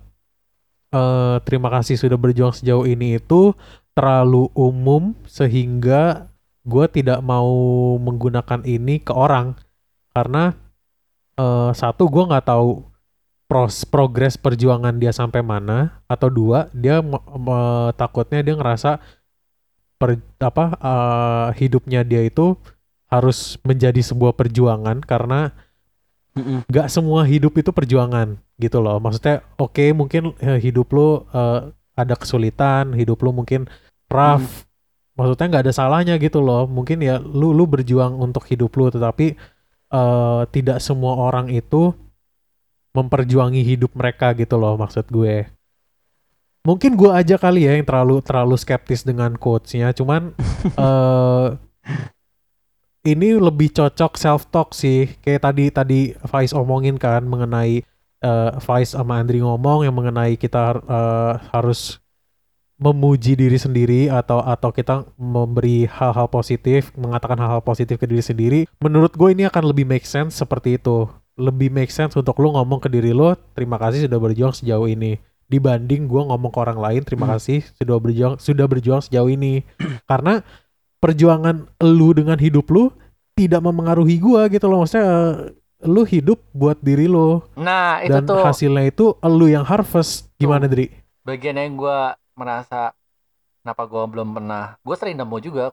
[0.91, 3.51] eh terima kasih sudah berjuang sejauh ini itu
[3.91, 6.31] terlalu umum sehingga
[6.63, 7.51] gua tidak mau
[7.99, 9.55] menggunakan ini ke orang
[10.15, 10.55] karena
[11.39, 12.83] eh satu gua nggak tahu
[13.47, 17.23] pros progres perjuangan dia sampai mana atau dua dia me-
[17.95, 18.99] takutnya dia ngerasa
[19.97, 22.55] per, apa eh, hidupnya dia itu
[23.07, 25.55] harus menjadi sebuah perjuangan karena
[26.35, 26.67] Mm-mm.
[26.67, 28.99] gak semua hidup itu perjuangan gitu loh.
[28.99, 33.65] Maksudnya oke mungkin eh, hidup lo eh, ada kesulitan hidup lo mungkin
[34.11, 34.67] rough.
[35.17, 36.69] Maksudnya nggak ada salahnya gitu loh.
[36.69, 39.33] Mungkin ya lu lu berjuang untuk hidup lu tetapi
[39.91, 41.95] eh, tidak semua orang itu
[42.93, 45.47] memperjuangi hidup mereka gitu loh maksud gue.
[46.67, 50.35] Mungkin gue aja kali ya yang terlalu terlalu skeptis dengan quotes-nya cuman
[50.83, 51.47] eh
[53.07, 55.07] ini lebih cocok self talk sih.
[55.23, 60.75] Kayak tadi tadi Faiz omongin kan mengenai eh Faiz sama Andri ngomong yang mengenai kita
[60.83, 62.03] eh, harus
[62.77, 68.59] memuji diri sendiri atau atau kita memberi hal-hal positif mengatakan hal-hal positif ke diri sendiri.
[68.77, 71.09] Menurut gue ini akan lebih make sense seperti itu.
[71.37, 75.17] Lebih make sense untuk lu ngomong ke diri lo terima kasih sudah berjuang sejauh ini.
[75.47, 77.39] Dibanding gue ngomong ke orang lain terima Hmm.
[77.39, 79.65] kasih sudah berjuang sudah berjuang sejauh ini.
[80.09, 80.45] Karena
[81.03, 82.89] perjuangan lu dengan hidup lu
[83.37, 88.25] tidak memengaruhi gua gitu loh maksudnya eh, lu hidup buat diri lo Nah itu dan
[88.25, 90.89] tuh hasilnya itu lu yang harvest gimana Dri?
[91.27, 91.97] bagian yang gue
[92.39, 92.95] merasa
[93.61, 94.63] kenapa gue belum pernah.
[94.85, 95.63] Gue sering nemu juga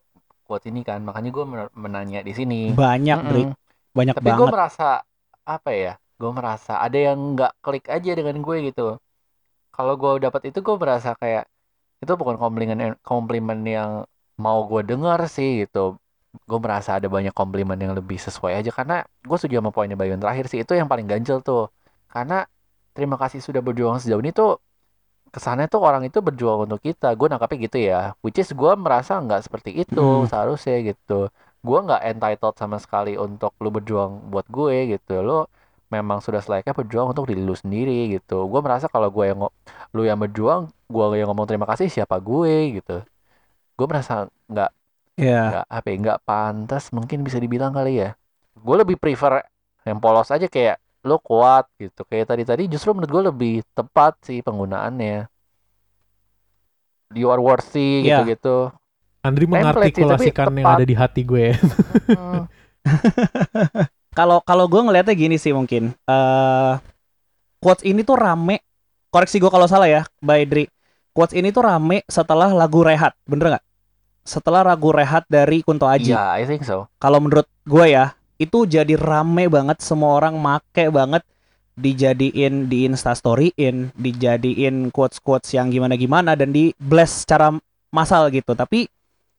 [0.45, 2.75] quote ini kan, makanya gue menanya di sini.
[2.75, 3.43] Banyak, Dri.
[3.49, 3.57] Mm-mm.
[3.95, 4.55] Banyak Tapi gue banget.
[4.55, 4.89] merasa
[5.47, 5.93] apa ya?
[6.21, 8.99] Gue merasa ada yang nggak klik aja dengan gue gitu.
[9.75, 11.45] Kalau gue dapat itu gue merasa kayak
[12.03, 13.91] itu bukan komplimen komplimen yang
[14.41, 15.79] mau gue dengar sih gitu.
[16.49, 18.95] Gue merasa ada banyak komplimen yang lebih sesuai aja karena
[19.29, 21.71] gue setuju sama poinnya Bayu yang terakhir sih itu yang paling ganjel tuh.
[22.11, 22.45] Karena
[22.97, 24.59] terima kasih sudah berjuang sejauh ini tuh
[25.35, 27.07] kesannya tuh orang itu berjuang untuk kita.
[27.19, 27.99] Gue nangkapnya gitu ya.
[28.25, 30.27] Which is gue merasa nggak seperti itu Hmm.
[30.31, 31.31] seharusnya gitu
[31.65, 35.49] gue nggak entitled sama sekali untuk lu berjuang buat gue gitu lu
[35.89, 39.39] memang sudah selayaknya berjuang untuk diri lu sendiri gitu gue merasa kalau gue yang
[39.97, 43.01] lu yang berjuang gue yang ngomong terima kasih siapa gue gitu
[43.75, 44.15] gue merasa
[44.47, 44.71] nggak
[45.15, 45.41] Ya.
[45.47, 48.19] nggak apa ya nggak pantas mungkin bisa dibilang kali ya
[48.53, 49.47] gue lebih prefer
[49.87, 50.75] yang polos aja kayak
[51.07, 55.31] lu kuat gitu kayak tadi tadi justru menurut gue lebih tepat sih penggunaannya
[57.15, 58.27] you are worthy Iya.
[58.27, 58.75] gitu-gitu
[59.23, 59.57] Andri Template
[59.89, 61.47] sih, mengartikulasikan tapi yang ada di hati gue.
[62.13, 62.45] Hmm.
[64.19, 65.97] Kalau kalau gue ngelihatnya gini sih mungkin.
[65.97, 66.73] eh
[67.57, 68.61] quotes ini tuh rame.
[69.09, 70.69] Koreksi gue kalau salah ya, by Dri.
[71.11, 73.64] Quotes ini tuh rame setelah lagu Rehat, bener nggak?
[74.25, 76.17] Setelah lagu Rehat dari Kunto Aji.
[76.17, 76.89] Iya, I think so.
[76.97, 79.85] Kalau menurut gue ya, itu jadi rame banget.
[79.85, 81.23] Semua orang make banget
[81.77, 87.53] dijadiin di instastoryin, dijadiin quotes-quotes yang gimana-gimana dan di blast secara
[87.93, 88.57] massal gitu.
[88.57, 88.89] Tapi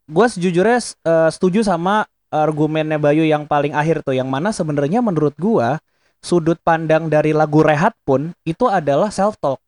[0.06, 5.36] gue sejujurnya eh, setuju sama argumennya Bayu yang paling akhir tuh, yang mana sebenarnya menurut
[5.40, 5.80] gua
[6.20, 9.62] sudut pandang dari lagu Rehat pun itu adalah self talk.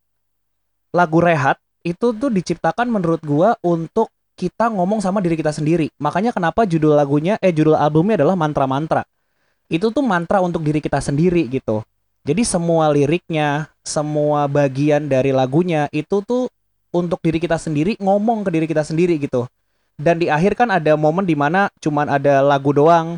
[0.92, 5.90] Lagu Rehat itu tuh diciptakan menurut gua untuk kita ngomong sama diri kita sendiri.
[5.98, 9.02] Makanya kenapa judul lagunya eh judul albumnya adalah mantra-mantra.
[9.66, 11.82] Itu tuh mantra untuk diri kita sendiri gitu.
[12.22, 16.52] Jadi semua liriknya, semua bagian dari lagunya itu tuh
[16.94, 19.50] untuk diri kita sendiri ngomong ke diri kita sendiri gitu.
[19.98, 23.18] Dan di akhir kan ada momen di mana cuman ada lagu doang,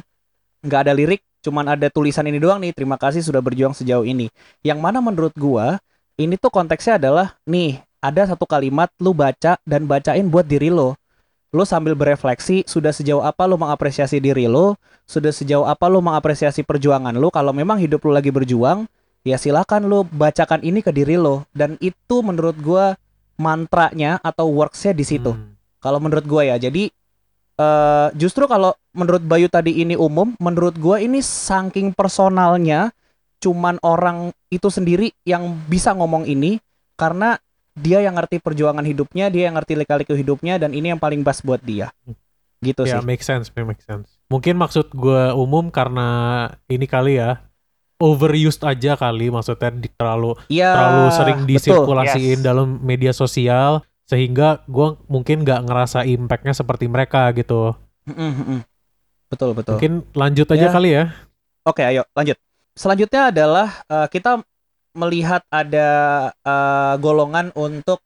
[0.63, 2.71] nggak ada lirik, cuman ada tulisan ini doang nih.
[2.71, 4.31] Terima kasih sudah berjuang sejauh ini.
[4.63, 5.81] Yang mana menurut gua
[6.19, 10.98] ini tuh konteksnya adalah nih ada satu kalimat lu baca dan bacain buat diri lo.
[11.49, 14.77] Lo sambil berefleksi sudah sejauh apa lo mengapresiasi diri lo,
[15.09, 17.33] sudah sejauh apa lo mengapresiasi perjuangan lo.
[17.33, 18.85] Kalau memang hidup lo lagi berjuang,
[19.25, 21.49] ya silakan lo bacakan ini ke diri lo.
[21.49, 22.93] Dan itu menurut gua
[23.41, 25.33] mantranya atau worksnya di situ.
[25.33, 25.57] Hmm.
[25.81, 26.93] Kalau menurut gua ya, jadi
[27.59, 32.93] eh justru kalau menurut Bayu tadi ini umum, menurut gua ini saking personalnya,
[33.41, 36.61] cuman orang itu sendiri yang bisa ngomong ini
[36.93, 37.41] karena
[37.79, 41.39] dia yang ngerti perjuangan hidupnya, dia yang ngerti lika-liku hidupnya dan ini yang paling pas
[41.39, 41.89] buat dia.
[42.59, 43.07] Gitu Ya sih.
[43.07, 44.19] make sense, make sense.
[44.27, 46.07] Mungkin maksud gue umum karena
[46.67, 47.39] ini kali ya
[47.97, 50.71] overused aja kali maksudnya di- terlalu Iya.
[50.71, 51.49] terlalu sering betul.
[51.49, 52.43] disirkulasiin yes.
[52.43, 57.75] dalam media sosial sehingga gue mungkin nggak ngerasa impactnya seperti mereka gitu.
[59.29, 59.77] Betul, betul.
[59.77, 60.71] Mungkin lanjut aja Ya.
[60.71, 61.03] kali ya.
[61.61, 62.35] Oke, ayo lanjut.
[62.73, 64.41] Selanjutnya adalah eh, kita
[64.95, 65.89] melihat ada
[66.33, 68.01] eh, golongan untuk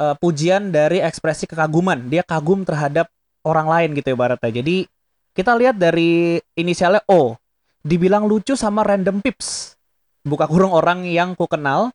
[0.00, 2.08] eh, pujian dari ekspresi kekaguman.
[2.08, 3.08] Dia kagum terhadap
[3.44, 4.62] orang lain gitu ibaratnya.
[4.62, 4.86] Jadi
[5.32, 7.36] kita lihat dari inisialnya O.
[7.82, 9.74] Dibilang lucu sama random pips.
[10.22, 11.90] Buka kurung orang yang ku kenal,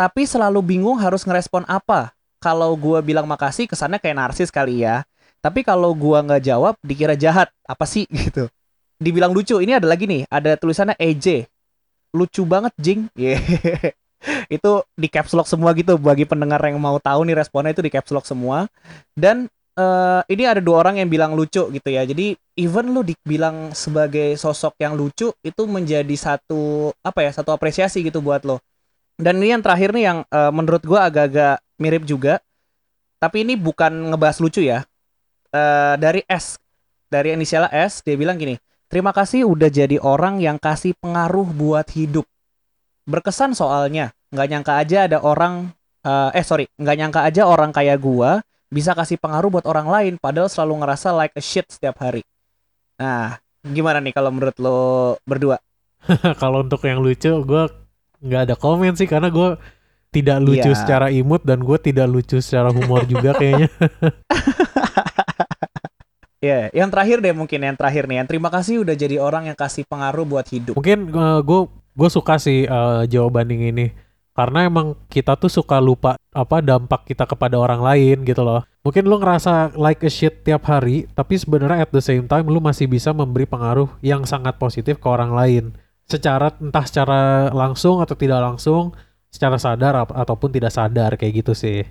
[0.00, 2.16] tapi selalu bingung harus ngerespon apa.
[2.40, 5.04] Kalau gua bilang makasih kesannya kayak narsis kali ya.
[5.44, 7.52] Tapi kalau gua nggak jawab dikira jahat.
[7.68, 8.48] Apa sih gitu
[9.00, 9.60] dibilang lucu.
[9.60, 11.48] Ini ada lagi nih, ada tulisannya EJ.
[12.14, 13.08] Lucu banget, Jing.
[13.16, 13.40] Yeah.
[14.50, 17.92] itu di caps lock semua gitu bagi pendengar yang mau tahu nih responnya itu di
[17.92, 18.66] caps lock semua.
[19.14, 19.46] Dan
[19.78, 22.02] eh, ini ada dua orang yang bilang lucu gitu ya.
[22.02, 28.02] Jadi even lu dibilang sebagai sosok yang lucu itu menjadi satu apa ya, satu apresiasi
[28.02, 28.58] gitu buat lo.
[29.16, 32.42] Dan ini yang terakhir nih yang eh, menurut gua agak-agak mirip juga.
[33.22, 34.82] Tapi ini bukan ngebahas lucu ya.
[35.54, 36.58] Eh, dari S
[37.06, 41.90] dari inisialnya S dia bilang gini Terima kasih udah jadi orang yang kasih pengaruh buat
[41.90, 42.22] hidup.
[43.06, 47.98] Berkesan soalnya, nggak nyangka aja ada orang, eh, eh sorry, nggak nyangka aja orang kayak
[47.98, 52.22] gua bisa kasih pengaruh buat orang lain, padahal selalu ngerasa like a shit setiap hari.
[52.98, 54.78] Nah, gimana nih kalau menurut lo
[55.22, 55.58] berdua?
[56.42, 57.62] Kalau untuk yang lucu gue
[58.22, 59.58] nggak ada komen sih karena gue
[60.14, 60.78] tidak lucu Iya.
[60.78, 63.66] secara imut dan gue tidak lucu secara humor juga kayaknya.
[66.46, 68.22] Ya, yang terakhir deh mungkin yang terakhir nih.
[68.22, 70.78] Yang terima kasih udah jadi orang yang kasih pengaruh buat hidup.
[70.78, 71.10] Mungkin
[71.42, 71.60] gue
[71.96, 73.90] gue suka sih eh, jawaban yang ini
[74.36, 78.60] karena emang kita tuh suka lupa apa dampak kita kepada orang lain gitu loh.
[78.84, 82.60] Mungkin lu ngerasa like a shit tiap hari, tapi sebenarnya at the same time lu
[82.60, 85.64] masih bisa memberi pengaruh yang sangat positif ke orang lain.
[86.06, 88.92] Secara entah secara langsung atau tidak langsung,
[89.32, 91.82] secara sadar ataupun tidak sadar kayak gitu sih.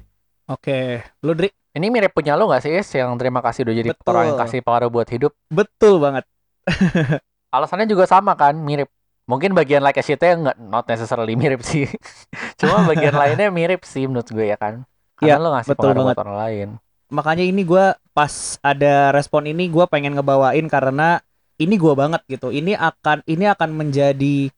[0.45, 1.49] Oke, lu Dri?
[1.75, 2.87] Ini mirip punya lo gak sih, Is?
[2.95, 4.11] Yang terima kasih udah jadi Betul.
[4.11, 5.31] orang yang kasih pengaruh buat hidup.
[5.51, 6.23] Betul banget.
[7.55, 8.89] Alasannya juga sama kan, mirip.
[9.25, 11.89] Mungkin bagian like a shit-nya nggak not necessarily mirip sih.
[12.59, 14.85] Cuma bagian lainnya mirip sih menurut gue ya kan.
[15.17, 16.15] Karena Iya, lo ngasih betul pengaruh banget.
[16.15, 16.69] buat orang lain.
[17.07, 21.21] makanya ini gua pas ada respon ini gua pengen ngebawain karena
[21.61, 24.49] ini gua banget gitu ini akan ini akan menjadi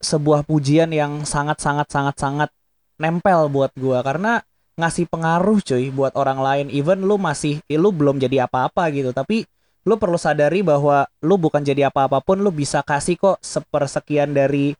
[0.00, 2.50] sebuah pujian yang sangat sangat sangat sangat
[2.96, 4.40] nempel buat gua karena
[4.76, 9.12] ngasih pengaruh cuy buat orang lain even lu masih eh, lu belum jadi apa-apa gitu
[9.12, 9.48] tapi
[9.86, 14.76] lu perlu sadari bahwa lu bukan jadi apa-apa pun lu bisa kasih kok sepersekian dari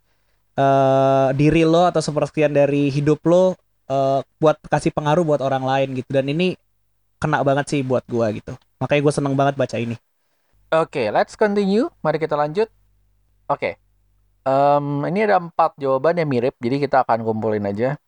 [0.56, 3.56] eh, diri lo atau sepersekian dari hidup lo
[3.88, 6.56] eh, buat kasih pengaruh buat orang lain gitu dan ini
[7.16, 8.52] kena banget sih buat gua gitu.
[8.80, 9.96] Makanya gue seneng banget baca ini.
[10.74, 11.88] Oke, let's continue.
[12.04, 12.68] Mari kita lanjut.
[13.48, 13.78] Oke.
[14.46, 17.98] Em, ini ada empat jawaban yang mirip, jadi kita akan kumpulin aja.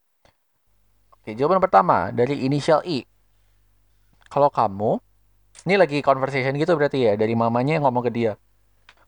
[1.28, 3.04] Oke, jawaban pertama dari inisial I.
[4.32, 4.96] Kalau kamu,
[5.68, 8.32] ini lagi conversation gitu berarti ya, dari mamanya yang ngomong ke dia.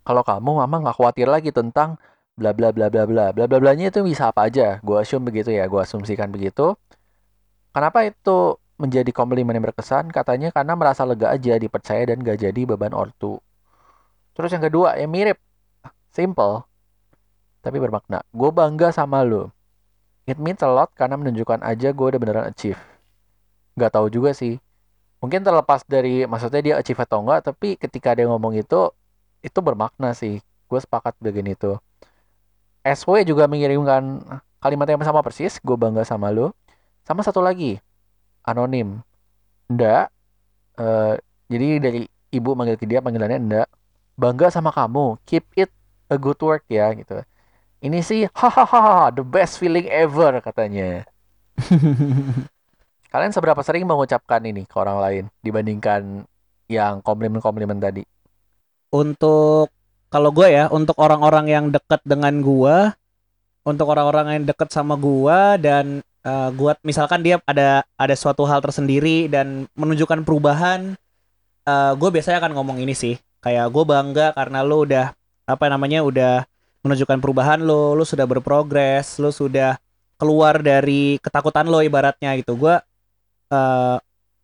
[0.05, 1.97] Kalau kamu, mama nggak khawatir lagi tentang
[2.37, 4.85] bla bla bla bla bla bla bla blanya itu bisa apa aja.
[4.85, 6.77] Gue assume begitu ya, gue asumsikan begitu.
[7.73, 10.13] Kenapa itu menjadi komplimen yang berkesan?
[10.13, 13.41] Katanya karena merasa lega aja, dipercaya dan gak jadi beban ortu.
[14.37, 15.41] Terus yang kedua, yang mirip.
[16.13, 16.69] Simple.
[17.65, 18.21] Tapi bermakna.
[18.29, 19.57] Gue bangga sama lo.
[20.29, 22.81] It means a lot karena menunjukkan aja gue udah beneran achieve.
[23.79, 24.61] Gak tahu juga sih.
[25.21, 28.89] Mungkin terlepas dari, maksudnya dia achieve atau enggak, tapi ketika dia ngomong itu,
[29.45, 30.41] itu bermakna sih.
[30.69, 31.77] Gue sepakat bagian itu.
[32.85, 34.25] SW juga mengirimkan
[34.61, 35.61] kalimat yang sama persis.
[35.61, 36.57] Gue bangga sama lo.
[37.05, 37.81] Sama satu lagi,
[38.45, 39.01] anonim.
[39.73, 40.13] Ndak.
[40.81, 41.15] eh,
[41.53, 42.01] jadi dari
[42.33, 43.69] ibu manggil ke dia panggilannya ndak.
[44.17, 45.21] Bangga sama kamu.
[45.29, 45.71] Keep it
[46.09, 47.21] a good work ya gitu.
[47.81, 51.09] Ini sih hahaha the best feeling ever katanya.
[53.13, 56.29] Kalian seberapa sering mengucapkan ini ke orang lain dibandingkan
[56.69, 58.05] yang komplimen-komplimen tadi?
[58.93, 59.73] Untuk
[60.13, 62.93] kalau gue ya, untuk orang-orang yang dekat dengan gua,
[63.65, 68.61] untuk orang-orang yang dekat sama gua dan eh, gua misalkan dia ada ada suatu hal
[68.61, 71.01] tersendiri dan menunjukkan perubahan,
[71.65, 73.17] eh gue biasanya akan ngomong ini sih.
[73.41, 75.17] Kayak gue bangga karena lo udah
[75.49, 76.45] apa namanya udah
[76.85, 79.77] menunjukkan perubahan lo, lo sudah berprogres, lo sudah
[80.21, 82.57] keluar dari ketakutan lo ibaratnya gitu.
[82.57, 82.81] Gua
[83.51, 83.97] eh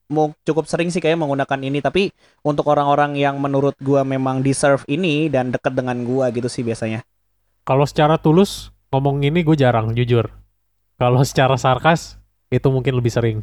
[0.07, 2.15] mau cukup sering sih kayak menggunakan ini tapi
[2.47, 7.03] untuk orang-orang yang menurut gua memang deserve ini dan deket dengan gua gitu sih biasanya.
[7.67, 10.31] Kalau secara tulus ngomong ini gue jarang jujur.
[10.97, 12.17] Kalau secara sarkas
[12.49, 13.39] itu mungkin lebih sering.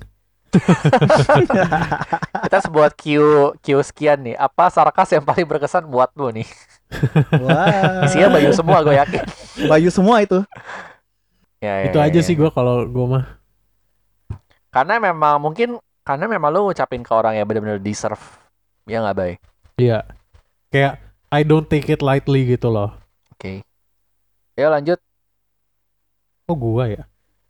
[2.46, 3.06] Kita harus buat Q
[3.60, 4.40] Q sekian nih.
[4.40, 6.48] Apa sarkas yang paling berkesan buatmu nih?
[7.44, 8.04] Wah.
[8.08, 9.22] Isinya Bayu semua gue yakin.
[9.66, 10.40] Bayu semua itu.
[11.64, 12.26] Ya, ya, itu ya, aja ya.
[12.26, 13.26] sih gue kalau gue mah.
[14.74, 18.22] Karena memang mungkin karena memang lu ngucapin ke orang yang benar-benar deserve.
[18.84, 19.38] Ya nggak baik.
[19.80, 20.04] Iya.
[20.68, 21.00] Kayak
[21.32, 22.92] I don't take it lightly gitu loh.
[23.32, 23.64] Oke.
[24.54, 25.00] Ya lanjut.
[26.46, 27.04] Oh gua ya.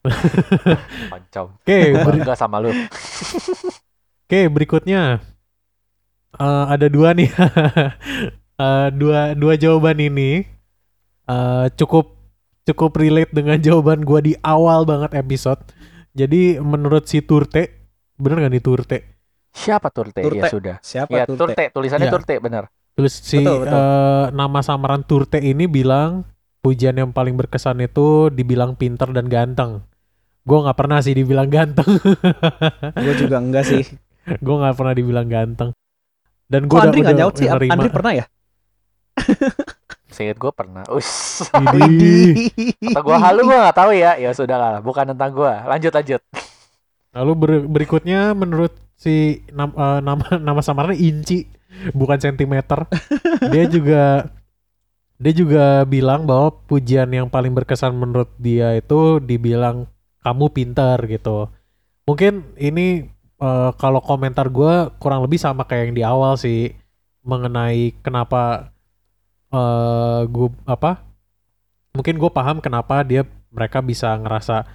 [1.12, 1.56] Pancam.
[1.64, 2.70] Oke, beri- Bangga sama lu.
[4.28, 5.24] oke berikutnya
[6.34, 7.30] Eh, ada dua nih.
[8.54, 10.46] Eh, dua dua jawaban ini
[11.26, 12.14] eh, cukup
[12.64, 15.60] cukup relate dengan jawaban gua di awal banget episode.
[16.14, 17.90] Jadi menurut si Turte,
[18.22, 18.98] bener gak nih Turte?
[19.50, 20.22] Siapa Turte?
[20.22, 20.46] Turte.
[20.46, 20.76] Ya sudah.
[20.86, 21.34] Siapa Ya tuh?
[21.34, 22.14] Turte, tulisannya Ya.
[22.14, 22.70] Turte benar.
[22.94, 23.74] Terus si Betul, betul.
[23.74, 26.30] eh, nama samaran Turte ini bilang
[26.62, 29.82] pujian yang paling berkesan itu dibilang pinter dan ganteng.
[30.46, 31.88] Gue nggak pernah sih dibilang ganteng.
[33.04, 33.84] Gue juga enggak sih.
[34.24, 35.70] gue nggak pernah dibilang ganteng.
[36.46, 37.48] Dan gue Kok Andri nggak nyaut sih?
[37.50, 38.26] Andri pernah ya?
[40.14, 40.86] Seinget gue pernah.
[40.94, 41.42] Us.
[41.50, 44.14] Atau gue halu gue nggak tahu ya.
[44.22, 45.54] Ya sudah lah, bukan tentang gue.
[45.66, 46.22] Lanjut lanjut.
[47.14, 51.50] Lalu ber- berikutnya menurut si nam- eh, nama nama samarannya Inci
[51.94, 52.86] bukan sentimeter.
[53.54, 54.04] dia juga
[55.18, 59.90] dia juga bilang bahwa pujian yang paling berkesan menurut dia itu dibilang
[60.22, 61.50] kamu pintar gitu.
[62.06, 63.10] Mungkin ini
[63.42, 66.74] eh, kalau komentar gue kurang lebih sama kayak yang di awal sih
[67.24, 68.73] mengenai kenapa
[69.54, 71.06] eh gue apa?
[71.94, 73.22] Mungkin gue paham kenapa dia
[73.54, 74.66] mereka bisa ngerasa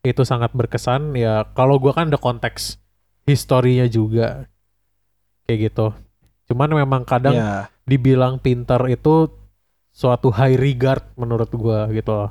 [0.00, 2.80] itu sangat berkesan ya kalau gua kan ada konteks
[3.28, 4.48] historinya juga
[5.44, 5.92] kayak gitu
[6.48, 7.68] cuman memang kadang Ya.
[7.84, 9.28] dibilang pinter itu
[9.92, 12.30] suatu high regard menurut gua gitu loh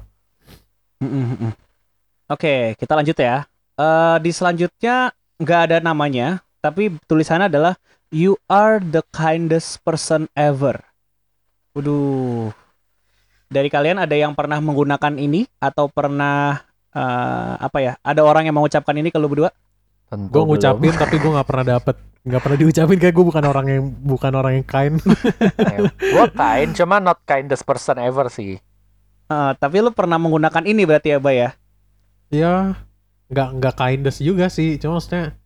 [1.00, 1.54] Mm, mm.
[2.28, 3.48] Oke, kita lanjut ya.
[3.80, 7.80] Eh di selanjutnya nggak ada namanya, tapi tulisannya adalah
[8.12, 10.89] You are the kindest person ever.
[11.80, 12.51] Waduh.
[13.49, 16.59] Dari kalian ada yang pernah menggunakan ini atau pernah
[16.91, 17.93] eh, apa ya?
[18.03, 19.49] Ada orang yang mengucapkan ini ke lu berdua?
[20.11, 20.59] Tentu gua belum.
[20.59, 24.34] ngucapin tapi gua nggak pernah dapet nggak pernah diucapin kayak gua bukan orang yang bukan
[24.36, 24.99] orang yang kind
[26.13, 28.59] gue kind, cuma not kindest person ever sih.
[29.30, 31.49] Eh, tapi lu pernah menggunakan ini berarti ya, Bay ya?
[32.30, 32.53] ya
[33.30, 35.38] nggak nggak kindness juga sih cuma maksudnya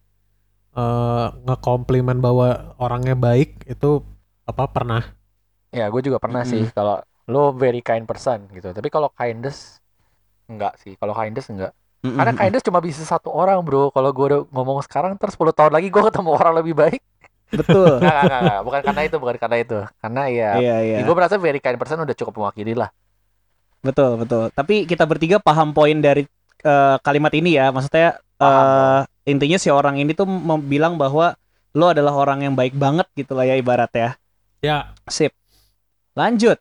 [0.73, 4.03] eh ngekomplimen bahwa orangnya baik itu
[4.47, 5.03] apa pernah
[5.73, 6.51] Ya, gue juga pernah Mm-mm.
[6.51, 7.01] sih kalau
[7.33, 8.69] lo very kind person gitu.
[8.77, 9.81] Tapi kalau kindest
[10.51, 10.93] enggak sih.
[10.99, 11.73] Kalau kindest enggak.
[12.03, 12.41] Mm, Karena mm, mm.
[12.41, 13.91] kindest cuma bisa satu orang, Bro.
[13.95, 17.01] Kalau gue udah ngomong sekarang terus 10 tahun lagi gue ketemu orang lebih baik.
[17.53, 17.97] Betul.
[18.01, 19.77] Enggak, enggak, enggak, Bukan karena itu, bukan karena itu.
[20.01, 20.97] Karena ya, Iya, iya.
[21.05, 22.89] gue merasa very kind person udah cukup mewakili lah.
[23.83, 24.47] Betul, betul.
[24.55, 26.23] Tapi kita bertiga paham poin dari
[26.63, 27.69] eh, kalimat ini ya.
[27.75, 29.07] Maksudnya eh, Paham.
[29.27, 30.25] intinya si orang ini tuh
[30.63, 31.35] bilang bahwa
[31.75, 34.09] lo adalah orang yang baik banget gitu lah ya ibarat ya.
[34.63, 35.33] ya Sip.
[36.13, 36.57] Lanjut.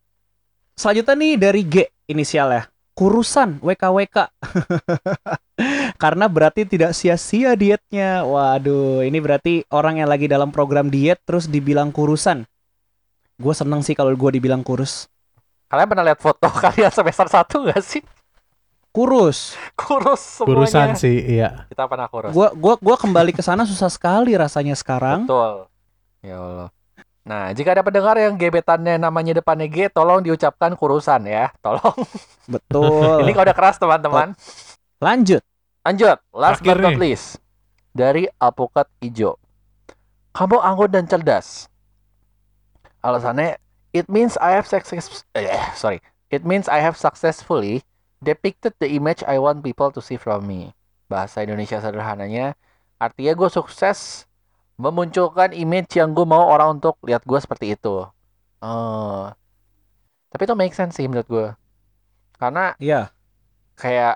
[0.72, 1.76] Selanjutnya nih dari G
[2.08, 2.68] inisialnya.
[2.92, 4.16] Kurusan WKWK.
[6.02, 8.24] Karena berarti tidak sia-sia dietnya.
[8.24, 12.44] Waduh, ini berarti orang yang lagi dalam program diet terus dibilang kurusan.
[13.40, 15.08] Gue seneng sih kalau gue dibilang kurus.
[15.72, 18.04] Kalian pernah lihat foto kalian semester 1 gak sih?
[18.92, 19.56] Kurus.
[19.72, 20.52] Kurus semuanya.
[20.68, 22.36] urusan sih iya Kita pernah kurus.
[22.36, 25.24] Gua gua gua kembali ke sana susah sekali rasanya sekarang.
[25.24, 25.64] Betul.
[26.20, 26.68] Ya Allah.
[27.22, 31.54] Nah, jika ada pendengar yang gebetannya namanya depannya G, tolong diucapkan kurusan ya.
[31.62, 31.94] Tolong.
[32.50, 33.22] Betul.
[33.22, 34.34] Ini kode keras teman-teman.
[34.98, 35.42] Lanjut.
[35.82, 37.42] Lanjut, last Terakhir but not least.
[37.90, 39.34] Dari Alpukat Ijo.
[40.30, 41.66] Kamu anggun dan cerdas.
[43.02, 43.58] Alasannya,
[43.90, 45.98] it means I have success eh, sorry.
[46.30, 47.82] It means I have successfully
[48.22, 50.70] depicted the image I want people to see from me.
[51.10, 52.54] Bahasa Indonesia sederhananya,
[53.02, 54.30] artinya gue sukses
[54.84, 57.94] memunculkan image yang gue mau orang untuk lihat gue seperti itu.
[58.62, 59.32] Oh.
[60.32, 61.46] Tapi itu make sense sih menurut gue.
[62.40, 63.12] Karena Iya.
[63.76, 64.14] kayak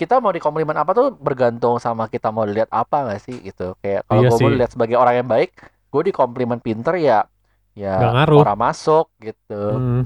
[0.00, 4.02] kita mau dikomplimen apa tuh bergantung sama kita mau dilihat apa nggak sih gitu kayak
[4.10, 4.54] kalau Iya gue mau sih.
[4.54, 5.50] dilihat sebagai orang yang baik
[5.92, 7.26] gue dikomplimen pinter ya
[7.74, 10.02] ya orang masuk gitu Hmm,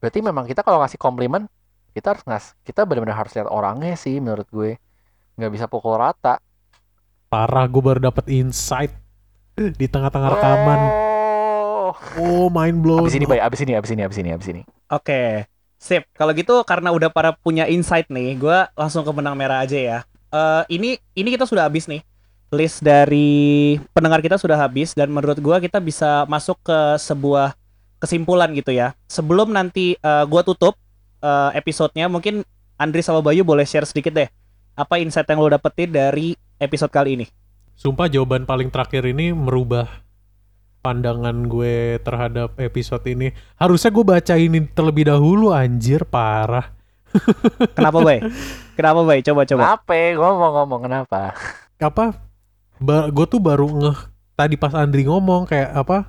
[0.00, 1.46] berarti memang kita kalau ngasih komplimen
[1.94, 4.76] kita harus ngas kita benar-benar harus lihat orangnya sih menurut gue
[5.38, 6.40] nggak bisa pukul rata
[7.32, 8.92] parah gue baru dapet insight
[9.56, 10.80] di tengah-tengah rekaman
[11.88, 14.62] oh oh mind blown abis ini baik abis ini abis ini abis ini abis ini
[14.92, 15.48] Oke.
[15.80, 16.04] Sip.
[16.12, 19.98] Kalau gitu karena udah pada punya insight nih, gua langsung ke benang merah aja ya.
[20.28, 22.04] Eh ini ini kita sudah habis nih.
[22.52, 27.56] List dari pendengar kita sudah habis dan menurut gua kita bisa masuk ke sebuah
[27.96, 28.92] kesimpulan gitu ya.
[29.08, 30.76] Sebelum nanti eh, gua tutup
[31.24, 32.44] eh, episodenya, mungkin
[32.76, 34.28] Andri sama Bayu boleh share sedikit deh.
[34.72, 37.26] Apa insight yang lo dapetin dari episode kali ini?
[37.74, 39.88] Sumpah jawaban paling terakhir ini merubah
[40.80, 43.30] pandangan gue terhadap episode ini.
[43.54, 46.72] Harusnya gue baca ini terlebih dahulu anjir parah.
[47.76, 48.24] Kenapa, Bay?
[48.72, 49.20] Kenapa, Bay?
[49.20, 49.62] Coba coba.
[49.68, 49.92] Kenapa?
[50.16, 51.20] Ngomong-ngomong kenapa?
[51.76, 52.16] Apa
[52.80, 53.98] ba gue tuh baru ngeh
[54.32, 56.08] tadi pas Andri ngomong kayak apa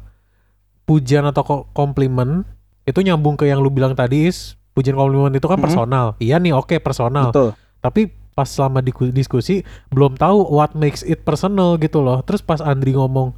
[0.86, 2.48] pujian atau ko- komplimen
[2.84, 5.66] itu nyambung ke yang lu bilang tadi is pujian komplimen itu kan Mhm.
[5.66, 6.06] personal.
[6.18, 7.30] Iya nih oke personal.
[7.30, 7.52] Betul.
[7.78, 8.02] Tapi
[8.34, 8.82] pas selama
[9.14, 9.62] diskusi
[9.94, 12.20] belum tahu what makes it personal gitu loh.
[12.26, 13.38] Terus pas Andri ngomong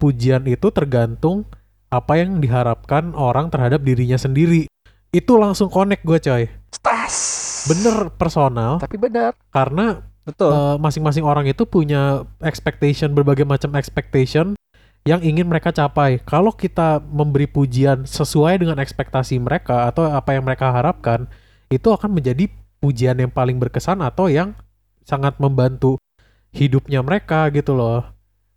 [0.00, 1.44] pujian itu tergantung
[1.92, 4.66] apa yang diharapkan orang terhadap dirinya sendiri.
[5.12, 6.44] Itu langsung connect gue coy.
[6.70, 7.16] Stas.
[7.68, 9.36] Bener personal Tapi benar.
[9.52, 10.50] karena Betul.
[10.54, 14.54] eh, masing-masing orang itu punya expectation berbagai macam expectation
[15.08, 16.20] yang ingin mereka capai.
[16.22, 21.24] Kalau kita memberi pujian sesuai dengan ekspektasi mereka atau apa yang mereka harapkan,
[21.72, 24.56] itu akan menjadi pujian yang paling berkesan atau yang
[25.04, 26.00] sangat membantu
[26.50, 28.02] hidupnya mereka gitu loh.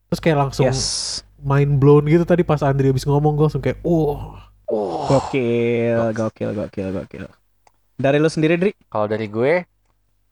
[0.10, 1.22] Terus kayak langsung yes.
[1.44, 4.40] mind blown gitu tadi pas Andri habis ngomong gue langsung kayak, "Oh,
[4.74, 5.06] Oh.
[5.06, 7.26] Gokil, gokil, gokil, gokil.
[8.00, 8.72] Dari lu sendiri, Dri?
[8.90, 9.68] Kalau dari gue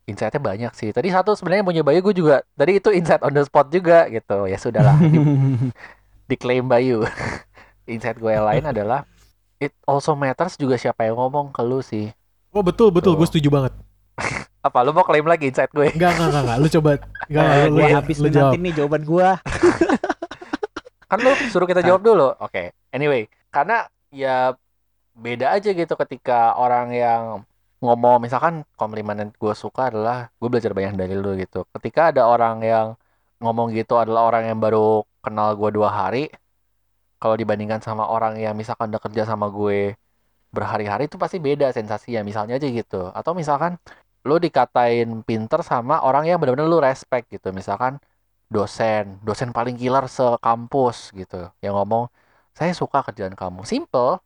[0.09, 0.89] insight-nya banyak sih.
[0.89, 2.41] Tadi satu sebenarnya punya Bayu gue juga.
[2.57, 4.47] Tadi itu insight on the spot juga gitu.
[4.49, 4.97] Ya sudahlah.
[4.97, 5.69] di-
[6.31, 7.05] diklaim Bayu.
[7.91, 9.05] insight gue yang lain adalah
[9.61, 12.09] it also matters juga siapa yang ngomong ke lu sih.
[12.51, 13.73] Oh betul betul, gue setuju banget."
[14.67, 15.89] Apa lu mau klaim lagi insight gue?
[15.89, 16.57] Enggak, enggak, enggak, enggak.
[16.61, 16.89] Lu coba
[17.25, 18.51] enggak, Eh, lu, lu, habis lu jawab.
[18.53, 19.29] nanti nih jawaban gua.
[21.09, 22.29] Kan lu suruh kita jawab dulu.
[22.37, 22.71] Oke.
[22.93, 24.53] Anyway, karena ya
[25.11, 27.23] beda aja gitu ketika orang yang
[27.81, 31.65] ngomong misalkan komplimen yang gue suka adalah gue belajar banyak dari lu gitu.
[31.73, 32.87] Ketika ada orang yang
[33.41, 36.29] ngomong gitu adalah orang yang baru kenal gue dua hari,
[37.17, 39.97] kalau dibandingkan sama orang yang misalkan udah kerja sama gue
[40.55, 42.21] berhari-hari itu pasti beda sensasinya.
[42.29, 43.09] Misalnya aja gitu.
[43.17, 43.75] Atau misalkan
[44.27, 47.49] lu dikatain pinter sama orang yang benar-benar lu respect gitu.
[47.55, 47.97] Misalkan
[48.51, 52.11] dosen, dosen paling killer sekampus gitu, yang ngomong
[52.57, 54.19] saya suka kerjaan kamu, simple.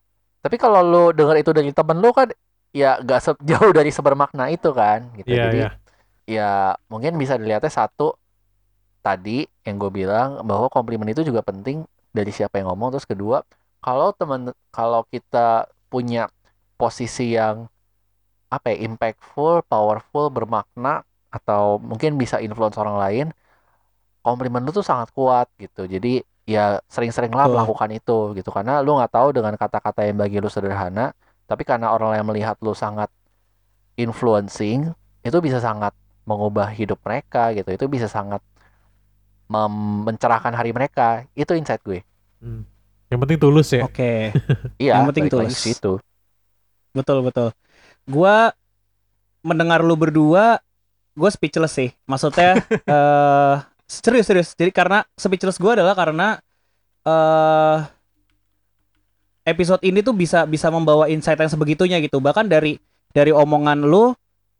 [0.43, 2.29] Tapi kalau lu dengar itu dari temen lu kan,
[2.73, 5.31] ya gak se- jauh dari sebermakna itu kan, gitu.
[5.31, 5.85] Iya, Jadi iya.
[6.29, 8.15] ya mungkin bisa dilihatnya satu
[9.05, 12.95] tadi yang gue bilang bahwa komplimen itu juga penting dari siapa yang ngomong.
[12.97, 13.37] Terus kedua,
[13.83, 16.29] kalau temen kalau kita punya
[16.75, 17.69] posisi yang
[18.51, 23.25] apa ya impactful, powerful, bermakna atau mungkin bisa influence orang lain,
[24.23, 25.85] komplimen lu tuh sangat kuat gitu.
[25.89, 30.47] Jadi ya sering-seringlah melakukan itu gitu karena lu nggak tahu dengan kata-kata yang bagi lu
[30.47, 31.11] sederhana,
[31.49, 33.09] tapi karena orang lain melihat lu sangat
[33.97, 34.93] influencing,
[35.25, 35.91] itu bisa sangat
[36.25, 37.69] mengubah hidup mereka gitu.
[37.73, 38.41] Itu bisa sangat
[40.05, 41.25] mencerahkan hari mereka.
[41.37, 42.01] Itu insight gue.
[42.41, 42.65] Hmm.
[43.09, 43.83] Yang penting tulus ya.
[43.85, 44.33] Oke.
[44.81, 45.53] Iya, Yang penting tulus.
[45.55, 45.93] ke situ.
[46.91, 47.53] Betul betul.
[48.07, 48.51] Gua
[49.45, 50.57] mendengar lu berdua,
[51.13, 51.89] gue speechless sih.
[52.09, 52.57] Maksudnya
[52.93, 54.49] eh serius serius.
[54.57, 56.41] Jadi karena speechless gue adalah karena
[57.05, 57.77] eh
[59.45, 62.17] episode ini tuh bisa bisa membawa insight yang sebegitunya gitu.
[62.17, 62.81] Bahkan dari
[63.13, 64.11] dari omongan lu,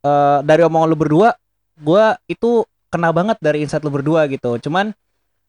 [0.06, 1.34] eh dari omongan lu berdua,
[1.82, 2.62] gue itu
[2.94, 4.62] kena banget dari insight lu berdua gitu.
[4.62, 4.94] Cuman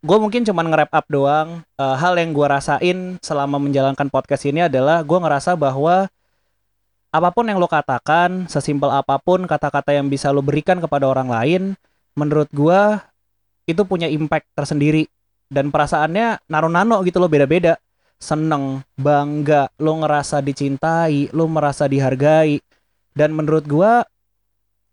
[0.07, 1.67] gue mungkin cuman nge-wrap up doang.
[1.75, 6.07] Eh, hal yang gue rasain selama menjalankan podcast ini adalah gue ngerasa bahwa
[7.17, 11.33] apa pun yang lo katakan, sesimpel apa pun kata-kata yang bisa lo berikan kepada orang
[11.33, 11.63] lain,
[12.13, 13.09] menurut gua
[13.65, 15.09] itu punya impact tersendiri
[15.49, 17.81] dan perasaannya nano-nano gitu lo beda-beda.
[18.21, 22.61] Seneng, bangga, lo ngerasa dicintai, lo merasa dihargai.
[23.17, 24.05] Dan menurut gua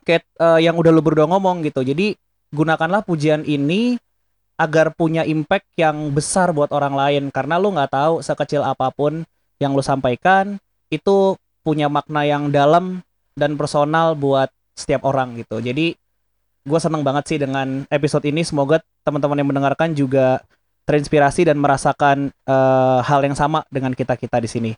[0.07, 1.83] kayak eh, yang udah lo berdua ngomong gitu.
[1.83, 2.15] Jadi
[2.55, 3.99] gunakanlah pujian ini
[4.63, 9.27] agar punya impact yang besar buat orang lain karena lo nggak tahu sekecil apa pun
[9.59, 10.55] yang lo sampaikan
[10.87, 13.03] itu punya makna yang dalam
[13.35, 15.59] dan personal buat setiap orang gitu.
[15.59, 15.95] Jadi
[16.63, 18.41] gue seneng banget sih dengan episode ini.
[18.45, 20.41] Semoga teman-teman yang mendengarkan juga
[20.83, 24.71] terinspirasi dan merasakan eh, hal yang sama dengan kita kita di sini.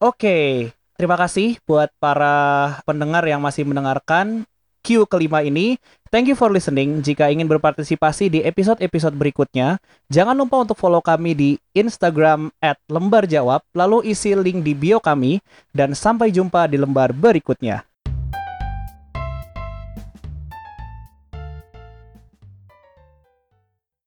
[0.00, 4.48] Oke, terima kasih buat para pendengar yang masih mendengarkan
[4.80, 5.76] Q kelima ini.
[6.10, 7.06] Thank you for listening.
[7.06, 9.78] Jika ingin berpartisipasi di episode-episode berikutnya,
[10.10, 12.50] jangan lupa untuk follow kami di Instagram
[12.90, 15.38] @lembarjawab, lalu isi link di bio kami
[15.70, 17.86] dan sampai jumpa di lembar berikutnya.